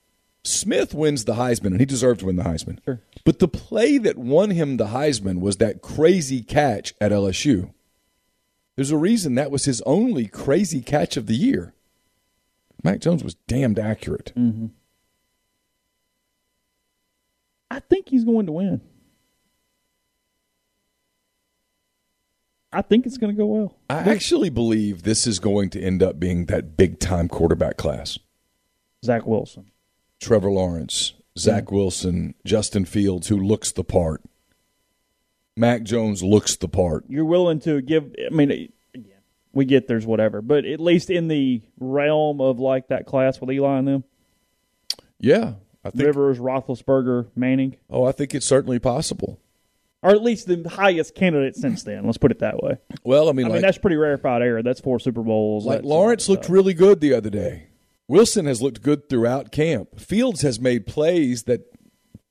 [0.44, 2.82] Smith wins the Heisman, and he deserved to win the Heisman.
[2.84, 3.00] Sure.
[3.24, 7.72] But the play that won him the Heisman was that crazy catch at LSU.
[8.76, 11.74] There's a reason that was his only crazy catch of the year.
[12.82, 14.32] Mac Jones was damned accurate.
[14.36, 14.66] Mm-hmm.
[17.70, 18.80] I think he's going to win.
[22.72, 23.76] I think it's going to go well.
[23.90, 28.18] I actually believe this is going to end up being that big time quarterback class.
[29.04, 29.71] Zach Wilson.
[30.22, 31.74] Trevor Lawrence, Zach mm-hmm.
[31.74, 34.22] Wilson, Justin Fields, who looks the part.
[35.56, 37.04] Mac Jones looks the part.
[37.08, 38.14] you're willing to give.
[38.24, 38.72] I mean,
[39.52, 43.50] we get there's whatever, but at least in the realm of like that class with
[43.50, 44.04] Eli and them,
[45.20, 46.04] Yeah, I think.
[46.06, 49.38] Rivers, Roethlisberger, Manning, Oh, I think it's certainly possible.
[50.02, 52.06] or at least the highest candidate since then.
[52.06, 52.78] Let's put it that way.
[53.04, 54.62] Well, I mean, I like, mean, that's pretty rarefied air.
[54.62, 55.66] That's four Super Bowls.
[55.66, 57.66] like Lawrence looked really good the other day.
[58.12, 59.98] Wilson has looked good throughout camp.
[59.98, 61.62] Fields has made plays that,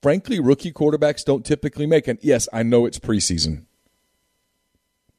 [0.00, 2.06] frankly, rookie quarterbacks don't typically make.
[2.06, 3.64] And yes, I know it's preseason.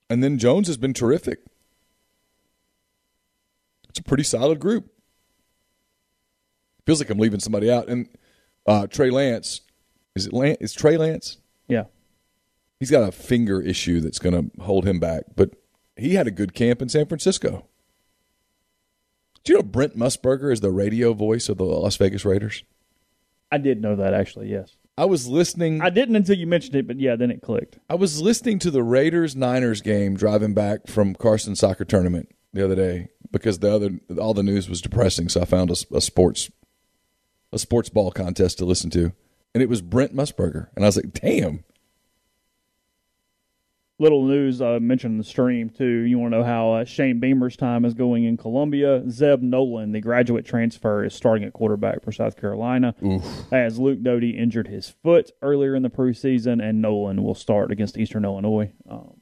[0.09, 1.39] And then Jones has been terrific.
[3.89, 4.89] It's a pretty solid group.
[6.85, 7.89] Feels like I'm leaving somebody out.
[7.89, 8.07] And
[8.65, 9.59] uh, Trey Lance,
[10.15, 10.59] is it Lance?
[10.61, 11.39] Is Trey Lance?
[11.67, 11.87] Yeah,
[12.79, 15.55] He's got a finger issue that's going to hold him back, but
[15.97, 17.67] he had a good camp in San Francisco.
[19.43, 22.63] Do you know Brent Musburger is the radio voice of the Las Vegas Raiders?
[23.51, 24.49] I did know that actually.
[24.49, 25.81] Yes, I was listening.
[25.81, 27.77] I didn't until you mentioned it, but yeah, then it clicked.
[27.89, 32.63] I was listening to the Raiders Niners game driving back from Carson soccer tournament the
[32.63, 35.27] other day because the other all the news was depressing.
[35.27, 36.49] So I found a, a sports
[37.51, 39.11] a sports ball contest to listen to,
[39.53, 41.65] and it was Brent Musburger, and I was like, "Damn,
[44.03, 45.85] little news I mentioned in the stream too.
[45.85, 49.09] You want to know how uh, Shane Beamer's time is going in Columbia?
[49.09, 52.93] Zeb Noland, the graduate transfer, is starting at quarterback for South Carolina.
[53.03, 53.23] Oof.
[53.51, 57.97] As Luke Doty injured his foot earlier in the preseason, and Noland will start against
[57.97, 58.73] Eastern Illinois.
[58.89, 59.15] Um,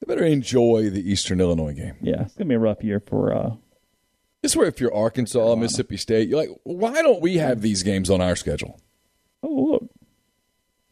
[0.00, 1.96] they better enjoy the Eastern Illinois game.
[2.02, 3.32] Yeah, it's gonna be a rough year for.
[3.32, 3.50] Uh,
[4.42, 5.62] this is where if you're Arkansas, Carolina.
[5.62, 8.80] Mississippi State, you're like, why don't we have these games on our schedule?
[9.42, 9.87] Oh look.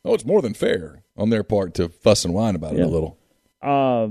[0.07, 2.87] Oh, it's more than fair on their part to fuss and whine about it a
[2.87, 3.19] little.
[3.61, 4.09] Uh,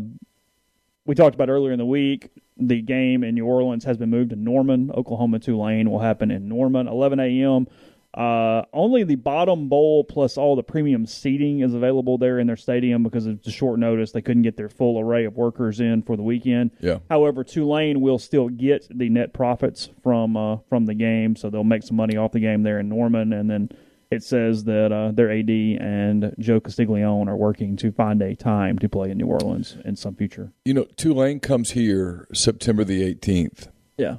[1.05, 2.31] we talked about earlier in the week.
[2.57, 4.91] The game in New Orleans has been moved to Norman.
[4.91, 7.67] Oklahoma Tulane will happen in Norman, 11 a.m.
[8.13, 12.55] Uh, only the bottom bowl plus all the premium seating is available there in their
[12.55, 14.11] stadium because it's a short notice.
[14.13, 16.71] They couldn't get their full array of workers in for the weekend.
[16.79, 16.99] Yeah.
[17.09, 21.65] However, Tulane will still get the net profits from uh, from the game, so they'll
[21.65, 23.69] make some money off the game there in Norman, and then
[24.15, 28.79] it says that uh, their AD and Joe Castiglione are working to find a time
[28.79, 30.51] to play in New Orleans in some future.
[30.63, 33.67] You know, Tulane comes here September the 18th.
[33.97, 34.17] Yeah.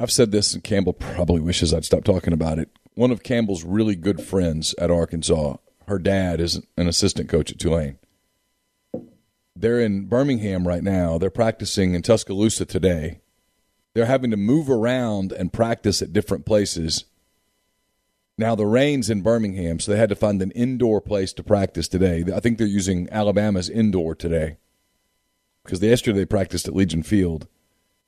[0.00, 2.70] I've said this, and Campbell probably wishes I'd stop talking about it.
[2.94, 5.56] One of Campbell's really good friends at Arkansas,
[5.86, 7.98] her dad is an assistant coach at Tulane.
[9.56, 11.18] They're in Birmingham right now.
[11.18, 13.20] They're practicing in Tuscaloosa today.
[13.94, 17.04] They're having to move around and practice at different places
[18.36, 21.88] now the rain's in Birmingham, so they had to find an indoor place to practice
[21.88, 22.24] today.
[22.34, 24.56] I think they're using Alabama's indoor today
[25.62, 27.46] because yesterday they practiced at Legion Field.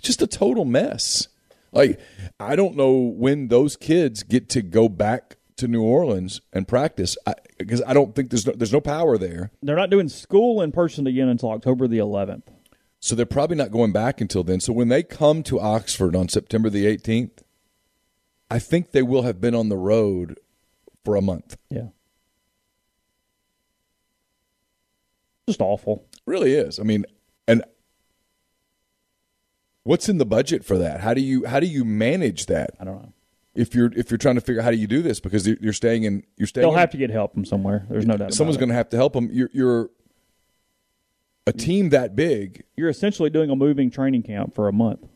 [0.03, 1.28] just a total mess.
[1.73, 2.01] Like
[2.40, 7.16] I don't know when those kids get to go back to New Orleans and practice
[7.59, 9.51] because I, I, don't think there's no, there's no power there.
[9.62, 12.43] They're not doing school in person again until October the 11th.
[13.01, 14.61] So they're probably not going back until then.
[14.61, 17.43] So when they come to Oxford on September the 18th,
[18.51, 20.39] I think they will have been on the road
[21.05, 21.56] for a month.
[21.70, 21.89] Yeah.
[25.48, 26.05] Just awful.
[26.12, 26.78] It really is.
[26.81, 27.05] I mean,
[27.47, 27.62] and
[29.85, 31.01] what's in the budget for that?
[31.01, 32.70] How do you how do you manage that?
[32.81, 33.12] I don't know.
[33.55, 35.73] If you're if you're trying to figure out how do you do this because you're
[35.73, 36.62] staying in you're staying.
[36.62, 37.86] They'll in, have to get help from somewhere.
[37.89, 38.35] There's no doubt.
[38.35, 39.31] Someone's going to have to help them.
[39.32, 39.90] You're, you're
[41.47, 42.64] a team that big.
[42.77, 45.06] You're essentially doing a moving training camp for a month.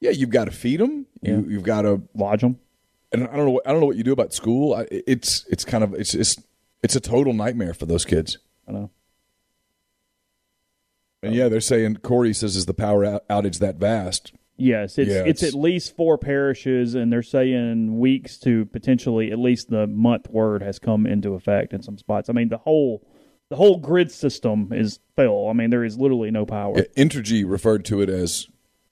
[0.00, 1.06] Yeah, you've got to feed them.
[1.20, 1.42] You, yeah.
[1.48, 2.58] You've got to lodge them
[3.12, 3.60] and I don't know.
[3.66, 4.74] I don't know what you do about school.
[4.74, 6.36] I, it's it's kind of it's it's
[6.82, 8.38] it's a total nightmare for those kids.
[8.68, 8.90] I know.
[11.22, 14.32] And yeah, they're saying Corey says is the power outage that vast.
[14.56, 19.32] Yes, it's, yeah, it's, it's at least four parishes, and they're saying weeks to potentially
[19.32, 22.28] at least the month word has come into effect in some spots.
[22.28, 23.06] I mean, the whole
[23.48, 25.48] the whole grid system is fail.
[25.48, 26.74] I mean, there is literally no power.
[26.76, 28.48] Yeah, Entergy referred to it as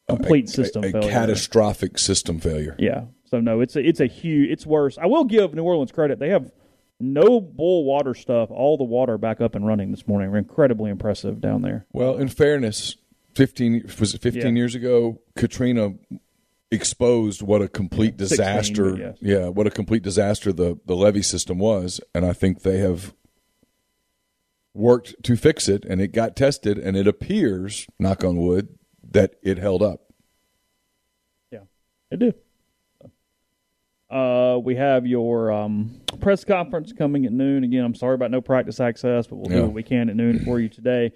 [0.09, 2.77] complete a, system a, a catastrophic system failure.
[2.79, 4.51] Yeah, so no, it's a, it's a huge.
[4.51, 4.99] It's worse.
[4.99, 6.19] I will give New Orleans credit.
[6.19, 6.51] They have
[6.99, 8.51] no boil water stuff.
[8.51, 10.31] All the water back up and running this morning.
[10.31, 11.87] We're incredibly impressive down there.
[11.93, 12.97] Well, in fairness,
[13.35, 14.61] fifteen was it fifteen yeah.
[14.61, 15.21] years ago?
[15.37, 15.95] Katrina
[16.73, 18.97] exposed what a complete yeah, disaster.
[18.97, 19.19] yes.
[19.21, 23.15] Yeah, what a complete disaster the the levee system was, and I think they have
[24.75, 28.77] worked to fix it, and it got tested, and it appears, knock on wood,
[29.09, 30.13] that it held up.
[31.51, 31.61] Yeah,
[32.11, 32.35] it did.
[34.11, 37.63] Uh, we have your um, press conference coming at noon.
[37.63, 39.59] Again, I'm sorry about no practice access, but we'll yeah.
[39.59, 41.13] do what we can at noon for you today.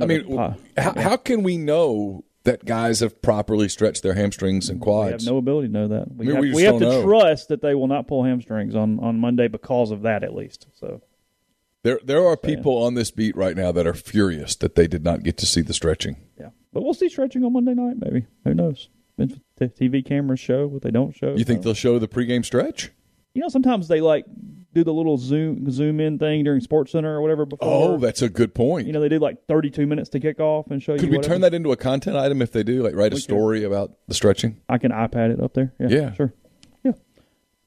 [0.00, 4.68] I mean, uh, how, how, can we know that guys have properly stretched their hamstrings
[4.68, 5.24] and quads?
[5.24, 6.14] We have no ability to know that.
[6.14, 7.02] We I mean, have, we we have to know.
[7.02, 10.66] trust that they will not pull hamstrings on, on Monday because of that, at least.
[10.74, 11.00] So
[11.84, 15.04] there there are people on this beat right now that are furious that they did
[15.04, 16.16] not get to see the stretching.
[16.38, 17.96] Yeah, but we'll see stretching on Monday night.
[17.98, 18.88] Maybe who knows?
[19.66, 21.34] The TV cameras show, what they don't show.
[21.34, 22.90] You think they'll show the pregame stretch?
[23.34, 24.24] You know, sometimes they like
[24.72, 27.44] do the little zoom zoom in thing during Sports Center or whatever.
[27.44, 27.68] Before.
[27.68, 28.86] Oh, that's a good point.
[28.86, 31.08] You know, they do like thirty two minutes to kick off and show Could you.
[31.08, 32.82] Could we turn that into a content item if they do?
[32.82, 34.60] Like write a story about the stretching.
[34.68, 35.72] I can iPad it up there.
[35.80, 36.32] Yeah, yeah, sure.
[36.82, 36.92] Yeah.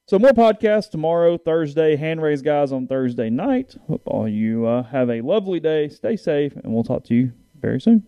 [0.06, 1.98] So more podcasts tomorrow, Thursday.
[1.98, 3.76] Hand raise guys on Thursday night.
[3.88, 5.90] Hope all you uh, have a lovely day.
[5.90, 8.08] Stay safe, and we'll talk to you very soon.